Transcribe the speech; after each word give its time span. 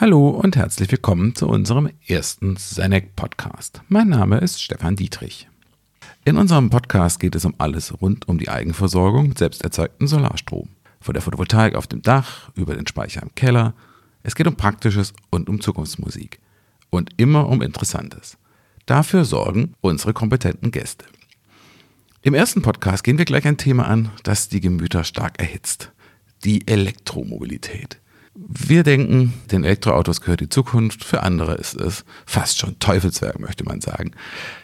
Hallo 0.00 0.30
und 0.30 0.56
herzlich 0.56 0.90
willkommen 0.90 1.34
zu 1.34 1.46
unserem 1.46 1.90
ersten 2.06 2.56
Senec 2.56 3.14
Podcast. 3.16 3.82
Mein 3.88 4.08
Name 4.08 4.38
ist 4.38 4.62
Stefan 4.62 4.96
Dietrich. 4.96 5.46
In 6.24 6.38
unserem 6.38 6.70
Podcast 6.70 7.20
geht 7.20 7.34
es 7.34 7.44
um 7.44 7.54
alles 7.58 8.00
rund 8.00 8.26
um 8.26 8.38
die 8.38 8.48
Eigenversorgung 8.48 9.28
mit 9.28 9.36
selbst 9.36 9.62
erzeugtem 9.62 10.08
Solarstrom. 10.08 10.70
Von 11.02 11.12
der 11.12 11.20
Photovoltaik 11.20 11.74
auf 11.74 11.86
dem 11.86 12.00
Dach 12.00 12.50
über 12.54 12.74
den 12.74 12.86
Speicher 12.86 13.20
im 13.20 13.34
Keller. 13.34 13.74
Es 14.22 14.34
geht 14.34 14.46
um 14.46 14.56
Praktisches 14.56 15.12
und 15.28 15.50
um 15.50 15.60
Zukunftsmusik. 15.60 16.40
Und 16.88 17.10
immer 17.18 17.50
um 17.50 17.60
Interessantes. 17.60 18.38
Dafür 18.86 19.26
sorgen 19.26 19.74
unsere 19.82 20.14
kompetenten 20.14 20.70
Gäste. 20.70 21.04
Im 22.22 22.32
ersten 22.32 22.62
Podcast 22.62 23.04
gehen 23.04 23.18
wir 23.18 23.26
gleich 23.26 23.46
ein 23.46 23.58
Thema 23.58 23.86
an, 23.86 24.08
das 24.22 24.48
die 24.48 24.62
Gemüter 24.62 25.04
stark 25.04 25.38
erhitzt. 25.38 25.92
Die 26.46 26.66
Elektromobilität. 26.66 27.99
Wir 28.48 28.84
denken, 28.84 29.34
den 29.52 29.64
Elektroautos 29.64 30.22
gehört 30.22 30.40
die 30.40 30.48
Zukunft, 30.48 31.04
für 31.04 31.22
andere 31.22 31.54
ist 31.56 31.76
es 31.78 32.04
fast 32.24 32.58
schon 32.58 32.78
Teufelswerk, 32.78 33.38
möchte 33.38 33.64
man 33.64 33.82
sagen. 33.82 34.12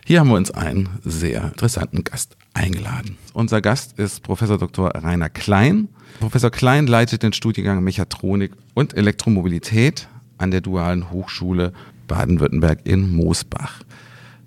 Hier 0.06 0.20
haben 0.20 0.28
wir 0.28 0.36
uns 0.36 0.50
einen 0.50 0.88
sehr 1.04 1.44
interessanten 1.44 2.02
Gast 2.02 2.36
eingeladen. 2.54 3.18
Unser 3.34 3.60
Gast 3.60 3.98
ist 3.98 4.22
Professor 4.22 4.56
Dr. 4.56 4.88
Rainer 4.94 5.28
Klein. 5.28 5.88
Professor 6.20 6.50
Klein 6.50 6.86
leitet 6.86 7.22
den 7.22 7.34
Studiengang 7.34 7.84
Mechatronik 7.84 8.52
und 8.72 8.96
Elektromobilität 8.96 10.08
an 10.38 10.50
der 10.50 10.62
Dualen 10.62 11.10
Hochschule 11.10 11.74
Baden-Württemberg 12.08 12.80
in 12.84 13.14
Moosbach. 13.14 13.82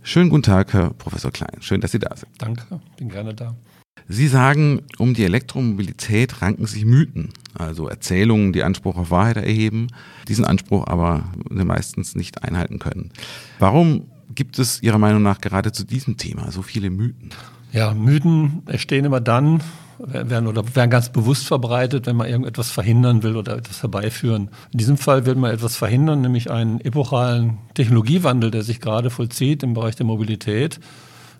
Schönen 0.02 0.32
guten 0.32 0.44
Tag, 0.44 0.74
Herr 0.74 0.90
Professor 0.92 1.30
Klein. 1.30 1.58
Schön, 1.60 1.82
dass 1.82 1.92
Sie 1.92 2.00
da 2.00 2.16
sind. 2.16 2.32
Danke, 2.40 2.64
bin 2.98 3.10
gerne 3.10 3.36
da. 3.36 3.56
Sie 4.12 4.28
sagen, 4.28 4.82
um 4.98 5.14
die 5.14 5.24
Elektromobilität 5.24 6.42
ranken 6.42 6.66
sich 6.66 6.84
Mythen, 6.84 7.30
also 7.54 7.88
Erzählungen, 7.88 8.54
die 8.54 8.64
Anspruch 8.64 8.98
auf 8.98 9.12
Wahrheit 9.12 9.38
erheben, 9.38 9.88
diesen 10.28 10.46
Anspruch 10.46 10.88
aber 10.88 11.26
meistens 11.50 12.16
nicht 12.16 12.44
einhalten 12.44 12.80
können. 12.80 13.12
Warum 13.60 14.08
gibt 14.34 14.58
es 14.58 14.82
Ihrer 14.82 14.98
Meinung 14.98 15.22
nach 15.22 15.42
gerade 15.42 15.72
zu 15.72 15.84
diesem 15.84 16.18
Thema 16.18 16.52
so 16.52 16.64
viele 16.64 16.90
Mythen? 16.90 17.30
Ja, 17.72 17.94
Mythen 17.94 18.64
entstehen 18.66 19.06
immer 19.06 19.22
dann, 19.22 19.62
werden 20.00 20.48
oder 20.48 20.64
werden 20.76 20.90
ganz 20.90 21.10
bewusst 21.12 21.46
verbreitet, 21.46 22.08
wenn 22.08 22.16
man 22.16 22.28
irgendetwas 22.28 22.72
verhindern 22.72 23.22
will 23.22 23.36
oder 23.36 23.58
etwas 23.58 23.84
herbeiführen. 23.84 24.50
In 24.72 24.80
diesem 24.80 24.98
Fall 24.98 25.28
will 25.28 25.36
man 25.36 25.52
etwas 25.52 25.76
verhindern, 25.76 26.22
nämlich 26.22 26.50
einen 26.50 26.82
epochalen 26.82 27.60
Technologiewandel, 27.76 28.50
der 28.50 28.64
sich 28.64 28.82
gerade 28.82 29.12
vollzieht 29.12 29.62
im 29.62 29.76
Bereich 29.76 29.96
der 29.98 30.08
Mobilität 30.08 30.80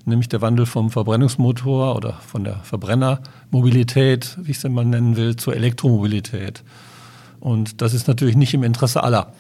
nämlich 0.10 0.30
der 0.30 0.42
Wandel 0.42 0.66
vom 0.66 0.90
Verbrennungsmotor 0.90 1.96
oder 1.96 2.14
von 2.14 2.44
der 2.44 2.58
Verbrennermobilität, 2.58 4.38
wie 4.42 4.52
ich 4.52 4.58
es 4.58 4.70
mal 4.70 4.86
nennen 4.86 5.16
will, 5.16 5.36
zur 5.36 5.56
Elektromobilität. 5.56 6.64
Und 7.40 7.82
das 7.82 7.94
ist 7.94 8.08
natürlich 8.08 8.36
nicht 8.36 8.54
im 8.54 8.64
Interesse 8.64 9.04
aller. 9.04 9.32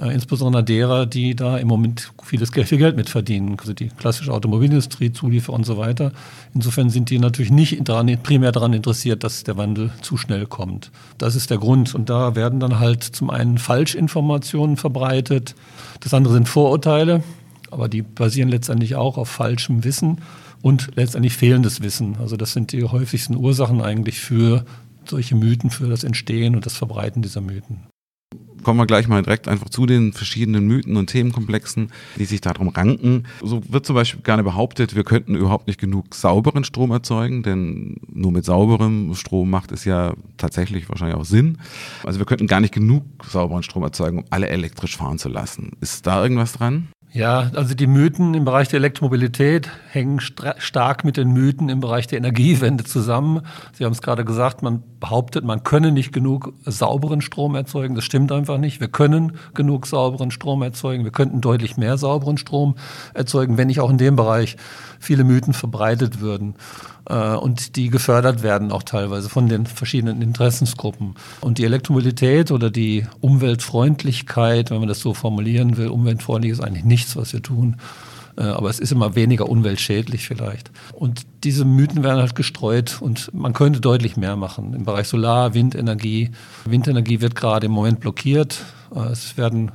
Äh, 0.00 0.14
insbesondere 0.14 0.62
derer, 0.62 1.06
die 1.06 1.34
da 1.34 1.56
im 1.56 1.66
Moment 1.66 2.12
vieles 2.22 2.52
Geld, 2.52 2.68
viel 2.68 2.78
Geld 2.78 2.96
mitverdienen, 2.96 3.56
also 3.58 3.72
die 3.72 3.88
klassische 3.88 4.32
Automobilindustrie, 4.32 5.12
Zulieferer 5.12 5.56
und 5.56 5.66
so 5.66 5.76
weiter. 5.76 6.12
Insofern 6.54 6.88
sind 6.88 7.10
die 7.10 7.18
natürlich 7.18 7.50
nicht 7.50 7.88
daran, 7.88 8.06
primär 8.22 8.52
daran 8.52 8.74
interessiert, 8.74 9.24
dass 9.24 9.42
der 9.42 9.56
Wandel 9.56 9.90
zu 10.02 10.16
schnell 10.16 10.46
kommt. 10.46 10.92
Das 11.18 11.34
ist 11.34 11.50
der 11.50 11.58
Grund. 11.58 11.94
Und 11.94 12.10
da 12.10 12.36
werden 12.36 12.60
dann 12.60 12.78
halt 12.78 13.02
zum 13.02 13.30
einen 13.30 13.58
Falschinformationen 13.58 14.76
verbreitet, 14.76 15.56
das 16.00 16.14
andere 16.14 16.34
sind 16.34 16.48
Vorurteile. 16.48 17.24
Aber 17.70 17.88
die 17.88 18.02
basieren 18.02 18.48
letztendlich 18.48 18.96
auch 18.96 19.18
auf 19.18 19.28
falschem 19.28 19.84
Wissen 19.84 20.20
und 20.62 20.90
letztendlich 20.96 21.34
fehlendes 21.34 21.82
Wissen. 21.82 22.16
Also 22.18 22.36
das 22.36 22.52
sind 22.52 22.72
die 22.72 22.84
häufigsten 22.84 23.36
Ursachen 23.36 23.80
eigentlich 23.80 24.20
für 24.20 24.64
solche 25.06 25.34
Mythen, 25.34 25.70
für 25.70 25.88
das 25.88 26.04
Entstehen 26.04 26.54
und 26.54 26.66
das 26.66 26.76
Verbreiten 26.76 27.22
dieser 27.22 27.40
Mythen. 27.40 27.86
Kommen 28.62 28.80
wir 28.80 28.86
gleich 28.86 29.08
mal 29.08 29.22
direkt 29.22 29.48
einfach 29.48 29.70
zu 29.70 29.86
den 29.86 30.12
verschiedenen 30.12 30.66
Mythen 30.66 30.96
und 30.96 31.06
Themenkomplexen, 31.08 31.90
die 32.18 32.24
sich 32.24 32.40
darum 32.40 32.68
ranken. 32.68 33.24
So 33.40 33.62
wird 33.72 33.86
zum 33.86 33.94
Beispiel 33.94 34.20
gerne 34.22 34.42
behauptet, 34.42 34.96
wir 34.96 35.04
könnten 35.04 35.36
überhaupt 35.36 35.68
nicht 35.68 35.80
genug 35.80 36.14
sauberen 36.14 36.64
Strom 36.64 36.90
erzeugen, 36.90 37.42
denn 37.42 37.96
nur 38.12 38.32
mit 38.32 38.44
sauberem 38.44 39.14
Strom 39.14 39.48
macht 39.48 39.72
es 39.72 39.84
ja 39.84 40.14
tatsächlich 40.36 40.88
wahrscheinlich 40.88 41.16
auch 41.16 41.24
Sinn. 41.24 41.58
Also 42.04 42.18
wir 42.18 42.26
könnten 42.26 42.48
gar 42.48 42.60
nicht 42.60 42.74
genug 42.74 43.04
sauberen 43.26 43.62
Strom 43.62 43.84
erzeugen, 43.84 44.18
um 44.18 44.24
alle 44.28 44.48
elektrisch 44.48 44.96
fahren 44.96 45.18
zu 45.18 45.28
lassen. 45.28 45.70
Ist 45.80 46.06
da 46.06 46.22
irgendwas 46.22 46.52
dran? 46.52 46.88
Ja, 47.10 47.50
also 47.54 47.74
die 47.74 47.86
Mythen 47.86 48.34
im 48.34 48.44
Bereich 48.44 48.68
der 48.68 48.78
Elektromobilität 48.78 49.70
hängen 49.90 50.20
stark 50.20 51.04
mit 51.04 51.16
den 51.16 51.32
Mythen 51.32 51.70
im 51.70 51.80
Bereich 51.80 52.06
der 52.06 52.18
Energiewende 52.18 52.84
zusammen. 52.84 53.40
Sie 53.72 53.86
haben 53.86 53.92
es 53.92 54.02
gerade 54.02 54.26
gesagt, 54.26 54.62
man 54.62 54.82
behauptet, 55.00 55.42
man 55.42 55.62
könne 55.62 55.90
nicht 55.90 56.12
genug 56.12 56.52
sauberen 56.66 57.22
Strom 57.22 57.54
erzeugen. 57.54 57.94
Das 57.94 58.04
stimmt 58.04 58.30
einfach 58.30 58.58
nicht. 58.58 58.80
Wir 58.80 58.88
können 58.88 59.38
genug 59.54 59.86
sauberen 59.86 60.30
Strom 60.30 60.62
erzeugen. 60.62 61.04
Wir 61.04 61.10
könnten 61.10 61.40
deutlich 61.40 61.78
mehr 61.78 61.96
sauberen 61.96 62.36
Strom 62.36 62.74
erzeugen, 63.14 63.56
wenn 63.56 63.68
nicht 63.68 63.80
auch 63.80 63.90
in 63.90 63.98
dem 63.98 64.14
Bereich 64.14 64.56
viele 65.00 65.24
Mythen 65.24 65.54
verbreitet 65.54 66.20
würden 66.20 66.56
äh, 67.08 67.34
und 67.34 67.76
die 67.76 67.88
gefördert 67.88 68.42
werden 68.42 68.70
auch 68.70 68.82
teilweise 68.82 69.28
von 69.28 69.48
den 69.48 69.66
verschiedenen 69.66 70.22
Interessensgruppen. 70.22 71.14
Und 71.40 71.58
die 71.58 71.64
Elektromobilität 71.64 72.50
oder 72.50 72.70
die 72.70 73.06
Umweltfreundlichkeit, 73.20 74.70
wenn 74.70 74.78
man 74.78 74.88
das 74.88 75.00
so 75.00 75.14
formulieren 75.14 75.76
will, 75.76 75.88
umweltfreundlich 75.88 76.52
ist 76.52 76.60
eigentlich 76.60 76.84
nichts, 76.84 77.16
was 77.16 77.32
wir 77.32 77.42
tun. 77.42 77.76
Äh, 78.36 78.42
aber 78.42 78.70
es 78.70 78.78
ist 78.78 78.92
immer 78.92 79.14
weniger 79.16 79.48
umweltschädlich 79.48 80.26
vielleicht. 80.26 80.70
Und 80.92 81.22
diese 81.44 81.64
Mythen 81.64 82.02
werden 82.02 82.20
halt 82.20 82.34
gestreut 82.34 82.98
und 83.00 83.32
man 83.34 83.52
könnte 83.52 83.80
deutlich 83.80 84.16
mehr 84.16 84.36
machen 84.36 84.74
im 84.74 84.84
Bereich 84.84 85.08
Solar, 85.08 85.54
Windenergie. 85.54 86.30
Windenergie 86.64 87.20
wird 87.20 87.34
gerade 87.34 87.66
im 87.66 87.72
Moment 87.72 88.00
blockiert. 88.00 88.64
Äh, 88.94 89.10
es 89.10 89.36
werden 89.36 89.72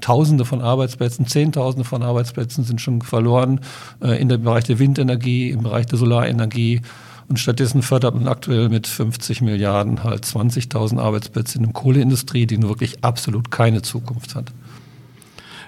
Tausende 0.00 0.44
von 0.44 0.60
Arbeitsplätzen, 0.60 1.26
Zehntausende 1.26 1.84
von 1.84 2.02
Arbeitsplätzen 2.02 2.64
sind 2.64 2.80
schon 2.80 3.02
verloren 3.02 3.60
äh, 4.02 4.20
in 4.20 4.28
dem 4.28 4.42
Bereich 4.42 4.64
der 4.64 4.78
Windenergie, 4.78 5.50
im 5.50 5.62
Bereich 5.62 5.86
der 5.86 5.98
Solarenergie. 5.98 6.82
Und 7.28 7.38
stattdessen 7.38 7.82
fördert 7.82 8.14
man 8.16 8.26
aktuell 8.26 8.68
mit 8.68 8.88
50 8.88 9.40
Milliarden 9.40 10.02
halt 10.02 10.24
20.000 10.24 10.98
Arbeitsplätze 10.98 11.58
in 11.58 11.64
der 11.64 11.72
Kohleindustrie, 11.72 12.46
die 12.46 12.58
nun 12.58 12.70
wirklich 12.70 13.04
absolut 13.04 13.52
keine 13.52 13.82
Zukunft 13.82 14.34
hat. 14.34 14.50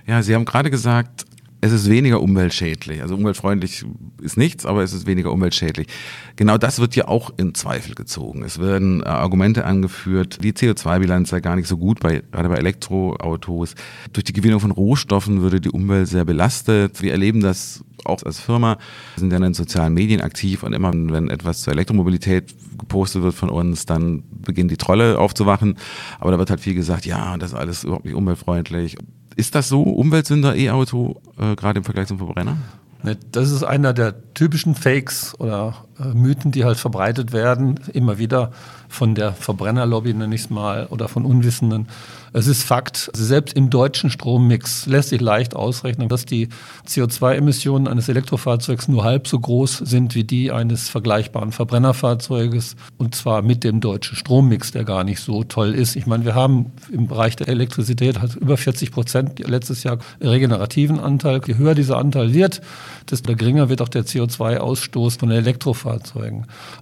Ja, 0.06 0.22
Sie 0.22 0.34
haben 0.34 0.44
gerade 0.44 0.70
gesagt, 0.70 1.24
es 1.62 1.70
ist 1.70 1.88
weniger 1.88 2.20
umweltschädlich. 2.20 3.02
Also 3.02 3.14
umweltfreundlich 3.14 3.84
ist 4.20 4.36
nichts, 4.36 4.66
aber 4.66 4.82
es 4.82 4.92
ist 4.92 5.06
weniger 5.06 5.30
umweltschädlich. 5.30 5.86
Genau 6.34 6.58
das 6.58 6.80
wird 6.80 6.96
ja 6.96 7.06
auch 7.06 7.30
in 7.36 7.54
Zweifel 7.54 7.94
gezogen. 7.94 8.42
Es 8.42 8.58
werden 8.58 9.00
äh, 9.00 9.04
Argumente 9.06 9.64
angeführt, 9.64 10.42
die 10.42 10.52
CO2-Bilanz 10.52 11.30
sei 11.30 11.38
gar 11.38 11.54
nicht 11.54 11.68
so 11.68 11.76
gut, 11.76 12.00
bei, 12.00 12.24
gerade 12.32 12.48
bei 12.48 12.56
Elektroautos. 12.56 13.76
Durch 14.12 14.24
die 14.24 14.32
Gewinnung 14.32 14.58
von 14.58 14.72
Rohstoffen 14.72 15.40
würde 15.40 15.60
die 15.60 15.70
Umwelt 15.70 16.08
sehr 16.08 16.24
belastet. 16.24 17.00
Wir 17.00 17.12
erleben 17.12 17.40
das 17.40 17.84
auch 18.04 18.24
als 18.24 18.40
Firma, 18.40 18.78
wir 19.14 19.20
sind 19.20 19.30
ja 19.30 19.36
in 19.36 19.44
den 19.44 19.54
sozialen 19.54 19.94
Medien 19.94 20.20
aktiv 20.20 20.64
und 20.64 20.72
immer 20.72 20.92
wenn 20.92 21.30
etwas 21.30 21.62
zur 21.62 21.72
Elektromobilität 21.72 22.52
gepostet 22.76 23.22
wird 23.22 23.34
von 23.34 23.50
uns, 23.50 23.86
dann 23.86 24.24
beginnen 24.32 24.68
die 24.68 24.76
Trolle 24.76 25.16
aufzuwachen. 25.20 25.78
Aber 26.18 26.32
da 26.32 26.38
wird 26.38 26.50
halt 26.50 26.60
viel 26.60 26.74
gesagt, 26.74 27.06
ja, 27.06 27.36
das 27.36 27.52
ist 27.52 27.56
alles 27.56 27.84
überhaupt 27.84 28.04
nicht 28.04 28.14
umweltfreundlich. 28.16 28.96
Ist 29.36 29.54
das 29.54 29.68
so, 29.68 29.82
Umweltsünder 29.82 30.56
E-Auto, 30.56 31.20
äh, 31.38 31.54
gerade 31.56 31.78
im 31.78 31.84
Vergleich 31.84 32.08
zum 32.08 32.18
Verbrenner? 32.18 32.56
Ne, 33.02 33.16
das 33.32 33.50
ist 33.50 33.64
einer 33.64 33.92
der 33.92 34.32
typischen 34.34 34.74
Fakes 34.74 35.38
oder 35.40 35.84
Mythen, 36.14 36.52
die 36.52 36.64
halt 36.64 36.78
verbreitet 36.78 37.32
werden, 37.32 37.80
immer 37.92 38.18
wieder 38.18 38.50
von 38.88 39.14
der 39.14 39.32
Verbrennerlobby, 39.32 40.12
nenne 40.12 40.34
ich 40.34 40.42
es 40.42 40.50
mal, 40.50 40.86
oder 40.90 41.08
von 41.08 41.24
Unwissenden. 41.24 41.88
Es 42.34 42.46
ist 42.46 42.62
Fakt, 42.62 43.10
selbst 43.14 43.56
im 43.56 43.68
deutschen 43.68 44.10
Strommix 44.10 44.86
lässt 44.86 45.10
sich 45.10 45.20
leicht 45.20 45.54
ausrechnen, 45.54 46.08
dass 46.08 46.24
die 46.24 46.48
CO2-Emissionen 46.88 47.88
eines 47.88 48.08
Elektrofahrzeugs 48.08 48.88
nur 48.88 49.04
halb 49.04 49.28
so 49.28 49.38
groß 49.38 49.78
sind 49.78 50.14
wie 50.14 50.24
die 50.24 50.50
eines 50.50 50.88
vergleichbaren 50.88 51.52
Verbrennerfahrzeuges. 51.52 52.76
Und 52.96 53.14
zwar 53.14 53.42
mit 53.42 53.64
dem 53.64 53.80
deutschen 53.80 54.16
Strommix, 54.16 54.72
der 54.72 54.84
gar 54.84 55.04
nicht 55.04 55.20
so 55.20 55.44
toll 55.44 55.74
ist. 55.74 55.94
Ich 55.96 56.06
meine, 56.06 56.24
wir 56.24 56.34
haben 56.34 56.72
im 56.90 57.06
Bereich 57.06 57.36
der 57.36 57.48
Elektrizität 57.48 58.20
halt 58.20 58.36
über 58.36 58.56
40 58.56 58.92
Prozent 58.92 59.38
letztes 59.46 59.82
Jahr 59.82 59.98
regenerativen 60.20 61.00
Anteil. 61.00 61.40
Je 61.46 61.56
höher 61.56 61.74
dieser 61.74 61.98
Anteil 61.98 62.32
wird, 62.32 62.62
desto 63.10 63.34
geringer 63.34 63.68
wird 63.68 63.82
auch 63.82 63.90
der 63.90 64.04
CO2-Ausstoß 64.04 65.18
von 65.18 65.30
Elektrofahrzeugen. 65.30 65.91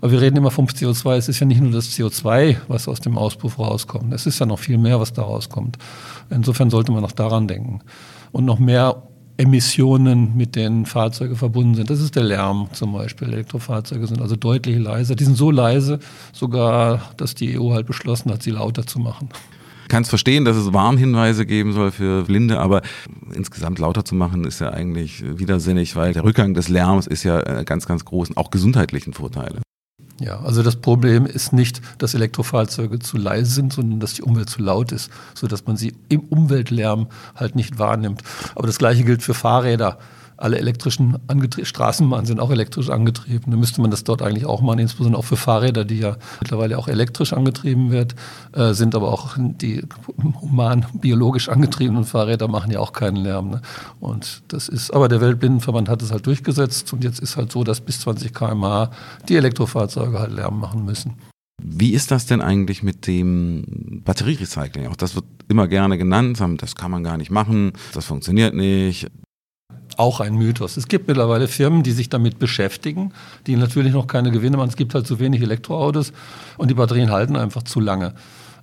Aber 0.00 0.12
wir 0.12 0.20
reden 0.20 0.36
immer 0.36 0.50
vom 0.50 0.66
CO2. 0.66 1.16
Es 1.16 1.28
ist 1.28 1.40
ja 1.40 1.46
nicht 1.46 1.60
nur 1.60 1.72
das 1.72 1.90
CO2, 1.90 2.56
was 2.68 2.88
aus 2.88 3.00
dem 3.00 3.18
Auspuff 3.18 3.58
rauskommt. 3.58 4.12
Es 4.12 4.26
ist 4.26 4.38
ja 4.38 4.46
noch 4.46 4.58
viel 4.58 4.78
mehr, 4.78 5.00
was 5.00 5.12
da 5.12 5.22
rauskommt. 5.22 5.78
Insofern 6.30 6.70
sollte 6.70 6.92
man 6.92 7.02
noch 7.02 7.12
daran 7.12 7.48
denken. 7.48 7.80
Und 8.32 8.44
noch 8.44 8.58
mehr 8.58 9.02
Emissionen, 9.40 10.36
mit 10.36 10.54
denen 10.54 10.84
Fahrzeuge 10.84 11.34
verbunden 11.34 11.74
sind. 11.74 11.88
Das 11.88 12.00
ist 12.00 12.14
der 12.14 12.24
Lärm 12.24 12.68
zum 12.72 12.92
Beispiel. 12.92 13.28
Elektrofahrzeuge 13.28 14.06
sind 14.06 14.20
also 14.20 14.36
deutlich 14.36 14.78
leiser. 14.78 15.14
Die 15.14 15.24
sind 15.24 15.36
so 15.36 15.50
leise, 15.50 15.98
sogar, 16.32 17.10
dass 17.16 17.34
die 17.34 17.58
EU 17.58 17.72
halt 17.72 17.86
beschlossen 17.86 18.30
hat, 18.30 18.42
sie 18.42 18.50
lauter 18.50 18.86
zu 18.86 18.98
machen. 18.98 19.30
Kann 19.90 20.04
es 20.04 20.08
verstehen, 20.08 20.44
dass 20.44 20.56
es 20.56 20.72
Warnhinweise 20.72 21.44
geben 21.44 21.72
soll 21.72 21.90
für 21.90 22.22
Blinde, 22.22 22.60
aber 22.60 22.81
insgesamt 23.34 23.78
lauter 23.81 24.04
zu 24.04 24.14
machen 24.14 24.44
ist 24.44 24.60
ja 24.60 24.70
eigentlich 24.70 25.22
widersinnig, 25.38 25.96
weil 25.96 26.12
der 26.12 26.25
Rückgang 26.25 26.54
des 26.54 26.69
Lärms 26.69 27.06
ist 27.06 27.25
ja 27.25 27.62
ganz, 27.64 27.87
ganz 27.87 28.04
groß 28.04 28.31
und 28.31 28.37
auch 28.37 28.50
gesundheitlichen 28.50 29.12
Vorteile. 29.12 29.60
Ja, 30.20 30.38
also 30.40 30.62
das 30.62 30.76
Problem 30.76 31.25
ist 31.25 31.54
nicht, 31.54 31.81
dass 31.96 32.12
Elektrofahrzeuge 32.12 32.98
zu 32.98 33.16
leise 33.16 33.50
sind, 33.52 33.72
sondern 33.72 34.00
dass 34.00 34.12
die 34.12 34.22
Umwelt 34.22 34.50
zu 34.50 34.62
laut 34.62 34.92
ist, 34.92 35.10
sodass 35.34 35.66
man 35.66 35.78
sie 35.78 35.94
im 36.10 36.20
Umweltlärm 36.20 37.08
halt 37.34 37.56
nicht 37.56 37.78
wahrnimmt. 37.78 38.22
Aber 38.54 38.66
das 38.66 38.78
Gleiche 38.78 39.02
gilt 39.02 39.22
für 39.22 39.32
Fahrräder 39.32 39.98
alle 40.40 40.58
elektrischen 40.58 41.19
Angetrie 41.26 41.64
Straßenbahnen 41.64 42.26
sind 42.26 42.40
auch 42.40 42.50
elektrisch 42.50 42.88
angetrieben. 42.88 43.50
Dann 43.50 43.60
müsste 43.60 43.81
man 43.81 43.90
das 43.90 44.04
dort 44.04 44.22
eigentlich 44.22 44.46
auch 44.46 44.62
machen, 44.62 44.78
insbesondere 44.78 45.20
auch 45.20 45.25
für 45.25 45.37
Fahrräder, 45.37 45.84
die 45.84 45.98
ja 45.98 46.16
mittlerweile 46.40 46.78
auch 46.78 46.88
elektrisch 46.88 47.32
angetrieben 47.32 47.90
wird, 47.90 48.14
äh, 48.52 48.72
sind 48.72 48.94
aber 48.94 49.12
auch 49.12 49.37
die 49.38 49.82
human 50.40 50.87
biologisch 50.94 51.48
angetriebenen 51.48 52.04
Fahrräder 52.04 52.48
machen 52.48 52.70
ja 52.70 52.81
auch 52.81 52.92
keinen 52.92 53.16
Lärm. 53.16 53.50
Ne? 53.50 53.62
Und 54.00 54.42
das 54.48 54.69
ist, 54.69 54.90
aber 54.92 55.08
der 55.08 55.20
Weltblindenverband 55.20 55.88
hat 55.88 56.02
es 56.02 56.10
halt 56.10 56.26
durchgesetzt 56.26 56.93
und 56.93 57.04
jetzt 57.04 57.20
ist 57.20 57.36
halt 57.36 57.52
so, 57.52 57.62
dass 57.62 57.81
bis 57.81 58.00
20 58.00 58.32
km/h 58.32 58.90
die 59.28 59.36
Elektrofahrzeuge 59.36 60.19
halt 60.19 60.32
Lärm 60.32 60.58
machen 60.58 60.84
müssen. 60.84 61.16
Wie 61.62 61.93
ist 61.93 62.10
das 62.10 62.25
denn 62.25 62.40
eigentlich 62.40 62.82
mit 62.82 63.06
dem 63.06 64.02
Batterierecycling? 64.04 64.86
Auch 64.86 64.96
das 64.96 65.14
wird 65.14 65.26
immer 65.48 65.69
gerne 65.69 65.98
genannt, 65.98 66.43
das 66.56 66.75
kann 66.75 66.90
man 66.90 67.04
gar 67.04 67.19
nicht 67.19 67.31
machen, 67.31 67.72
das 67.93 68.06
funktioniert 68.06 68.54
nicht 68.54 69.10
auch 70.00 70.20
ein 70.20 70.35
Mythos. 70.35 70.79
Es 70.79 70.88
gibt 70.88 71.08
mittlerweile 71.08 71.47
Firmen, 71.47 71.82
die 71.82 71.93
sich 71.93 72.08
damit 72.08 72.38
beschäftigen, 72.38 73.12
die 73.47 73.56
natürlich 73.56 73.93
noch 73.93 74.06
keine 74.06 74.31
Gewinne 74.31 74.56
machen. 74.56 74.70
Es 74.70 74.76
gibt 74.76 74.94
halt 74.94 75.06
zu 75.06 75.20
wenig 75.20 75.43
Elektroautos 75.43 76.12
und 76.56 76.70
die 76.70 76.75
Batterien 76.75 77.11
halten 77.11 77.37
einfach 77.37 77.62
zu 77.62 77.81
lange. 77.81 78.14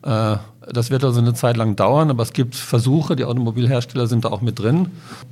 Äh, 0.02 0.38
das 0.74 0.90
wird 0.90 1.04
also 1.04 1.20
eine 1.20 1.36
Zeit 1.36 1.56
lang 1.56 1.76
dauern, 1.76 2.10
aber 2.10 2.24
es 2.24 2.34
gibt 2.34 2.56
Versuche, 2.56 3.16
die 3.16 3.24
Automobilhersteller 3.24 4.08
sind 4.08 4.26
da 4.26 4.30
auch 4.30 4.42
mit 4.42 4.60
drin, 4.60 4.88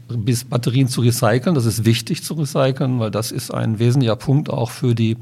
bis 0.08 0.46
Batterien 0.46 0.88
zu 0.88 1.02
recyceln. 1.02 1.56
Das 1.56 1.66
ist 1.66 1.86
wichtig 1.86 2.24
zu 2.24 2.36
recyceln, 2.36 3.00
weil 3.00 3.10
das 3.10 3.32
ist 3.32 3.52
ein 3.52 3.80
wesentlicher 3.80 4.16
Punkt 4.16 4.50
auch 4.50 4.70
für 4.70 4.94
die 4.94 5.18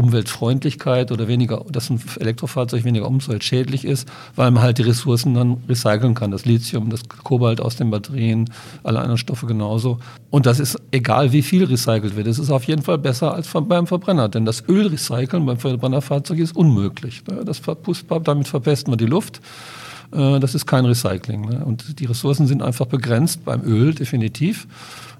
Umweltfreundlichkeit 0.00 1.12
oder 1.12 1.28
weniger, 1.28 1.64
dass 1.70 1.90
ein 1.90 2.00
Elektrofahrzeug 2.18 2.84
weniger 2.84 3.06
umweltschädlich 3.06 3.84
ist, 3.84 4.08
weil 4.34 4.50
man 4.50 4.62
halt 4.62 4.78
die 4.78 4.82
Ressourcen 4.82 5.34
dann 5.34 5.58
recyceln 5.68 6.14
kann. 6.14 6.30
Das 6.30 6.46
Lithium, 6.46 6.88
das 6.88 7.08
Kobalt 7.08 7.60
aus 7.60 7.76
den 7.76 7.90
Batterien, 7.90 8.50
alle 8.82 9.00
anderen 9.00 9.18
Stoffe 9.18 9.46
genauso. 9.46 9.98
Und 10.30 10.46
das 10.46 10.58
ist 10.58 10.78
egal, 10.90 11.32
wie 11.32 11.42
viel 11.42 11.64
recycelt 11.64 12.16
wird. 12.16 12.26
Es 12.26 12.38
ist 12.38 12.50
auf 12.50 12.64
jeden 12.64 12.82
Fall 12.82 12.96
besser 12.96 13.34
als 13.34 13.48
beim 13.52 13.86
Verbrenner, 13.86 14.30
denn 14.30 14.46
das 14.46 14.64
Öl 14.68 14.86
recyceln 14.86 15.44
beim 15.44 15.58
Verbrennerfahrzeug 15.58 16.38
ist 16.38 16.56
unmöglich. 16.56 17.22
Das, 17.44 17.60
damit 18.24 18.48
verpesten 18.48 18.92
wir 18.92 18.96
die 18.96 19.06
Luft. 19.06 19.40
Äh, 20.12 20.40
das 20.40 20.54
ist 20.54 20.66
kein 20.66 20.84
Recycling. 20.84 21.48
Ne? 21.48 21.64
Und 21.64 22.00
die 22.00 22.06
Ressourcen 22.06 22.46
sind 22.46 22.62
einfach 22.62 22.86
begrenzt 22.86 23.44
beim 23.44 23.62
Öl, 23.64 23.94
definitiv. 23.94 24.66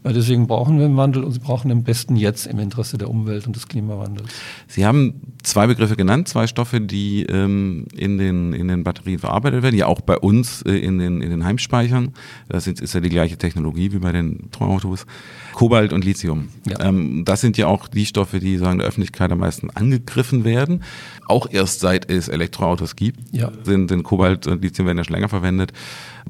Deswegen 0.04 0.46
brauchen 0.46 0.78
wir 0.78 0.86
einen 0.86 0.96
Wandel 0.96 1.24
und 1.24 1.32
sie 1.32 1.40
brauchen 1.40 1.68
den 1.68 1.84
besten 1.84 2.16
jetzt 2.16 2.46
im 2.46 2.58
Interesse 2.58 2.96
der 2.96 3.10
Umwelt 3.10 3.46
und 3.46 3.54
des 3.54 3.68
Klimawandels. 3.68 4.30
Sie 4.66 4.86
haben 4.86 5.20
zwei 5.42 5.66
Begriffe 5.66 5.96
genannt, 5.96 6.28
zwei 6.28 6.46
Stoffe, 6.46 6.80
die 6.80 7.24
ähm, 7.24 7.86
in, 7.94 8.16
den, 8.16 8.52
in 8.54 8.68
den 8.68 8.82
Batterien 8.82 9.18
verarbeitet 9.18 9.62
werden, 9.62 9.76
ja 9.76 9.86
auch 9.86 10.00
bei 10.00 10.16
uns 10.16 10.62
äh, 10.62 10.72
in, 10.72 10.98
den, 10.98 11.20
in 11.20 11.30
den 11.30 11.44
Heimspeichern. 11.44 12.14
Das 12.48 12.66
ist, 12.66 12.80
ist 12.80 12.94
ja 12.94 13.00
die 13.00 13.10
gleiche 13.10 13.36
Technologie 13.36 13.92
wie 13.92 13.98
bei 13.98 14.12
den 14.12 14.48
Autos. 14.58 15.06
Kobalt 15.52 15.92
und 15.92 16.04
Lithium. 16.04 16.48
Ja. 16.66 16.80
Ähm, 16.80 17.24
das 17.24 17.40
sind 17.40 17.58
ja 17.58 17.66
auch 17.66 17.88
die 17.88 18.06
Stoffe, 18.06 18.40
die 18.40 18.56
sagen, 18.56 18.78
der 18.78 18.88
Öffentlichkeit 18.88 19.30
am 19.30 19.38
meisten 19.38 19.70
angegriffen 19.70 20.44
werden. 20.44 20.82
Auch 21.26 21.48
erst 21.50 21.80
seit 21.80 22.10
es 22.10 22.28
Elektroautos 22.28 22.96
gibt, 22.96 23.20
ja. 23.32 23.52
sind, 23.62 23.88
sind 23.88 24.02
Kobalt 24.02 24.46
und 24.46 24.62
Lithium 24.62 24.86
werden 24.86 24.98
ja 24.98 25.04
schon 25.04 25.14
länger 25.14 25.28
verwendet. 25.28 25.72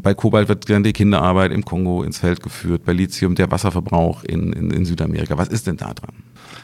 Bei 0.02 0.14
Kobalt 0.14 0.48
wird 0.48 0.68
die 0.68 0.92
Kinderarbeit 0.92 1.52
im 1.52 1.64
Kongo 1.64 2.02
ins 2.02 2.18
Feld 2.18 2.42
geführt, 2.42 2.84
bei 2.84 2.92
Lithium 2.92 3.34
der 3.34 3.50
Wasserverbrauch 3.50 4.24
in, 4.24 4.52
in, 4.52 4.70
in 4.70 4.84
Südamerika. 4.84 5.38
Was 5.38 5.48
ist 5.48 5.66
denn 5.66 5.76
da 5.76 5.92
dran? 5.94 6.14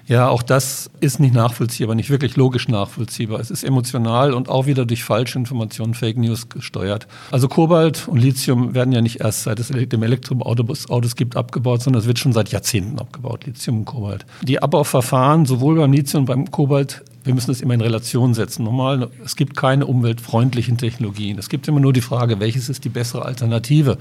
Ja, 0.06 0.28
auch 0.28 0.42
das 0.42 0.88
ist 1.00 1.18
nicht 1.18 1.34
nachvollziehbar, 1.34 1.96
nicht 1.96 2.10
wirklich 2.10 2.36
logisch 2.36 2.68
nachvollziehbar. 2.68 3.40
Es 3.40 3.50
ist 3.50 3.64
emotional 3.64 4.34
und 4.34 4.48
auch 4.48 4.66
wieder 4.66 4.86
durch 4.86 5.02
falsche 5.02 5.38
Informationen, 5.38 5.94
Fake 5.94 6.16
News 6.16 6.48
gesteuert. 6.48 7.08
Also 7.32 7.48
Kobalt 7.48 8.06
und 8.06 8.18
Lithium 8.18 8.74
werden 8.74 8.92
ja 8.92 9.00
nicht 9.00 9.20
erst 9.20 9.42
seit 9.42 9.58
es 9.58 9.68
dem 9.68 10.02
Elektroautos 10.02 11.16
gibt 11.16 11.36
abgebaut, 11.36 11.82
sondern 11.82 12.02
es 12.02 12.06
wird 12.06 12.20
schon 12.20 12.32
seit 12.32 12.50
Jahrzehnten 12.50 12.98
abgebaut, 13.00 13.46
Lithium 13.46 13.78
und 13.78 13.84
Kobalt. 13.84 14.26
Die 14.42 14.62
Abbauverfahren 14.62 15.44
sowohl 15.44 15.76
beim 15.76 15.92
Lithium 15.92 16.22
und 16.22 16.26
beim 16.26 16.50
Kobalt 16.50 17.02
wir 17.26 17.34
müssen 17.34 17.48
das 17.48 17.60
immer 17.60 17.74
in 17.74 17.80
Relation 17.80 18.34
setzen. 18.34 18.62
Normal, 18.62 19.10
es 19.24 19.34
gibt 19.34 19.56
keine 19.56 19.86
umweltfreundlichen 19.86 20.78
Technologien. 20.78 21.38
Es 21.38 21.48
gibt 21.48 21.66
immer 21.66 21.80
nur 21.80 21.92
die 21.92 22.00
Frage, 22.00 22.38
welches 22.38 22.68
ist 22.68 22.84
die 22.84 22.88
bessere 22.88 23.24
Alternative? 23.24 23.98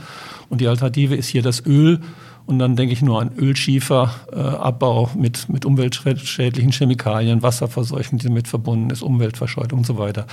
Und 0.50 0.62
die 0.62 0.68
Alternative 0.68 1.16
ist 1.16 1.28
hier 1.28 1.42
das 1.42 1.66
Öl. 1.66 2.00
Und 2.46 2.60
dann 2.60 2.76
denke 2.76 2.94
ich 2.94 3.02
nur 3.02 3.20
an 3.20 3.32
Ölschieferabbau 3.36 5.10
äh, 5.12 5.18
mit, 5.18 5.50
mit 5.50 5.66
umweltschädlichen 5.66 6.72
Chemikalien, 6.72 7.42
Wasserverseuchung, 7.42 8.20
die 8.20 8.28
damit 8.28 8.48
verbunden 8.48 8.92
ist, 8.92 9.02
Umweltverscheuchung 9.02 9.80
und 9.80 9.88
so 9.88 9.98
weiter. 9.98 10.28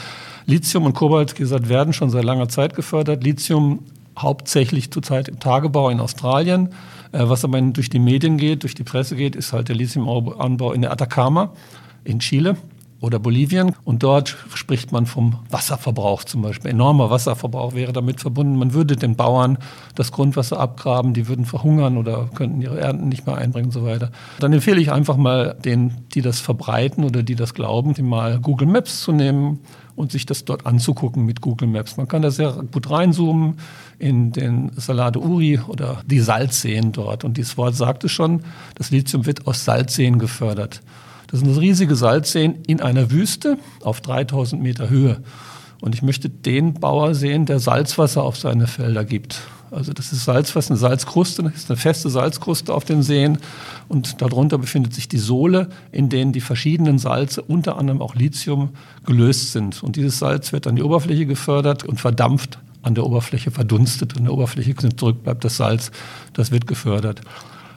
Lithium 0.45 0.85
und 0.85 0.93
Kobalt, 0.93 1.33
wie 1.39 1.43
gesagt, 1.43 1.71
werden 1.71 1.95
schon 1.95 2.11
seit 2.11 2.25
langer 2.25 2.51
Zeit 2.51 2.77
gefördert. 2.77 3.25
Lithium 3.25 3.81
hauptsächlich 4.19 4.91
zurzeit 4.91 5.29
im 5.29 5.41
Tagebau 5.41 5.89
in 5.89 6.01
Australien. 6.01 6.69
Äh, 7.13 7.21
was 7.31 7.43
aber 7.43 7.59
durch 7.63 7.89
die 7.89 7.99
Medien 7.99 8.37
geht, 8.37 8.65
durch 8.65 8.75
die 8.75 8.85
Presse 8.85 9.17
geht, 9.17 9.35
ist 9.35 9.55
halt 9.55 9.71
der 9.71 9.77
Lithiumanbau 9.77 10.73
in 10.73 10.83
der 10.83 10.93
Atacama 10.93 11.55
in 12.05 12.19
Chile 12.19 12.59
oder 13.03 13.19
Bolivien. 13.19 13.75
Und 13.85 14.03
dort 14.03 14.37
spricht 14.55 14.93
man 14.93 15.07
vom 15.07 15.41
Wasserverbrauch 15.51 16.25
zum 16.25 16.41
Beispiel. 16.43 16.71
Enormer 16.71 17.11
Wasserverbrauch 17.11 17.75
wäre 17.75 17.93
damit 17.93 18.21
verbunden. 18.21 18.57
Man 18.57 18.73
würde 18.73 18.97
den 18.97 19.17
Bauern 19.17 19.59
das 19.95 20.13
Grundwasser 20.13 20.59
abgraben, 20.59 21.13
die 21.13 21.29
würden 21.29 21.45
verhungern 21.45 21.99
oder 21.99 22.31
könnten 22.35 22.63
ihre 22.63 22.81
Ernten 22.81 23.09
nicht 23.09 23.27
mehr 23.27 23.37
einbringen 23.37 23.67
und 23.67 23.73
so 23.73 23.85
weiter. 23.85 24.11
Dann 24.39 24.53
empfehle 24.53 24.81
ich 24.81 24.93
einfach 24.93 25.17
mal 25.17 25.57
denen, 25.65 26.07
die 26.15 26.23
das 26.23 26.41
verbreiten 26.41 27.05
oder 27.05 27.23
die 27.23 27.35
das 27.35 27.55
glauben, 27.55 27.93
die 27.95 28.03
mal 28.03 28.39
Google 28.39 28.69
Maps 28.69 29.03
zu 29.03 29.13
nehmen 29.13 29.59
und 29.97 30.13
sich 30.13 30.25
das 30.25 30.45
dort 30.45 30.65
anzugucken 30.65 31.27
mit 31.27 31.41
Google 31.41 31.69
Maps. 31.69 31.97
Man 31.97 32.09
kann 32.09 32.23
da 32.23 32.31
sehr 32.31 32.53
gut 32.73 32.89
reinzoomen 32.89 33.59
in 33.99 34.33
den 34.33 34.71
Salade 34.77 35.19
Uri 35.19 35.59
oder 35.67 36.03
die 36.07 36.21
Salzseen 36.21 36.93
dort. 36.93 37.25
Und 37.25 37.37
dieses 37.37 37.57
Wort 37.59 37.75
sagt 37.75 38.05
es 38.05 38.13
schon, 38.13 38.43
das 38.77 38.91
Lithium 38.91 39.27
wird 39.27 39.47
aus 39.47 39.65
Salzseen 39.65 40.19
gefördert. 40.19 40.81
Das 41.33 41.41
sind 41.41 41.57
riesige 41.57 41.97
Salzseen 41.97 42.63
in 42.67 42.83
einer 42.83 43.11
Wüste 43.11 43.59
auf 43.83 44.03
3000 44.03 44.63
Meter 44.63 44.91
Höhe. 44.91 45.23
Und 45.81 45.95
ich 45.95 46.03
möchte 46.03 46.29
den 46.29 46.75
Bauer 46.75 47.15
sehen, 47.15 47.47
der 47.47 47.59
Salzwasser 47.59 48.23
auf 48.23 48.37
seine 48.37 48.67
Felder 48.67 49.05
gibt. 49.05 49.41
Also 49.71 49.95
das 49.95 50.13
ist 50.13 50.27
Salzwasser, 50.27 50.73
eine 50.73 50.79
Salzkruste, 50.79 51.43
das 51.45 51.55
ist 51.55 51.71
eine 51.71 51.79
feste 51.79 52.11
Salzkruste 52.11 52.75
auf 52.75 52.85
den 52.85 53.03
Seen 53.03 53.39
und 53.89 54.21
darunter 54.21 54.59
befindet 54.59 54.93
sich 54.93 55.09
die 55.09 55.19
Sohle, 55.19 55.71
in 55.91 56.11
denen 56.11 56.33
die 56.33 56.43
verschiedenen 56.43 56.99
Salze, 56.99 57.41
unter 57.41 57.79
anderem 57.79 58.03
auch 58.03 58.15
Lithium, 58.15 58.69
gelöst 59.07 59.53
sind. 59.53 59.83
Und 59.83 59.97
dieses 59.97 60.19
Salz 60.19 60.53
wird 60.53 60.67
an 60.67 60.77
die 60.77 60.83
Oberfläche 60.83 61.25
gefördert 61.25 61.85
und 61.85 61.99
verdampft 61.99 62.59
an 62.83 62.95
der 62.95 63.07
Oberfläche, 63.07 63.51
verdunstet. 63.51 64.19
An 64.19 64.25
der 64.25 64.35
Oberfläche 64.35 64.75
zurück 64.77 65.23
bleibt 65.23 65.45
das 65.45 65.57
Salz, 65.57 65.91
das 66.35 66.51
wird 66.51 66.67
gefördert. 66.67 67.23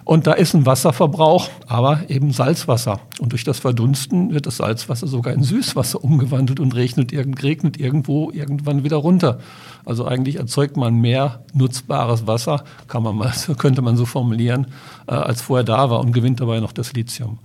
Und 0.06 0.28
da 0.28 0.34
ist 0.34 0.54
ein 0.54 0.68
Wasserverbrauch, 0.68 1.50
aber 1.68 2.02
eben 2.10 2.32
Salzwasser. 2.32 3.00
Und 3.20 3.32
durch 3.32 3.44
das 3.44 3.58
Verdunsten 3.58 4.32
wird 4.32 4.46
das 4.46 4.58
Salzwasser 4.58 5.08
sogar 5.08 5.34
in 5.34 5.42
Süßwasser 5.42 6.04
umgewandelt 6.04 6.60
und 6.60 6.76
regnet, 6.76 7.12
regnet 7.12 7.80
irgendwo 7.80 8.30
irgendwann 8.30 8.84
wieder 8.84 8.98
runter. 8.98 9.40
Also 9.84 10.06
eigentlich 10.06 10.36
erzeugt 10.36 10.78
man 10.78 11.02
mehr 11.02 11.44
nutzbares 11.54 12.28
Wasser, 12.28 12.64
kann 12.88 13.02
man 13.02 13.16
mal, 13.16 13.34
könnte 13.58 13.82
man 13.82 13.98
so 13.98 14.06
formulieren, 14.06 14.68
äh, 15.08 15.14
als 15.14 15.42
vorher 15.42 15.64
da 15.64 15.90
war 15.90 16.02
und 16.02 16.12
gewinnt 16.12 16.40
dabei 16.40 16.60
noch 16.60 16.72
das 16.72 16.94
Lithium. 16.94 17.40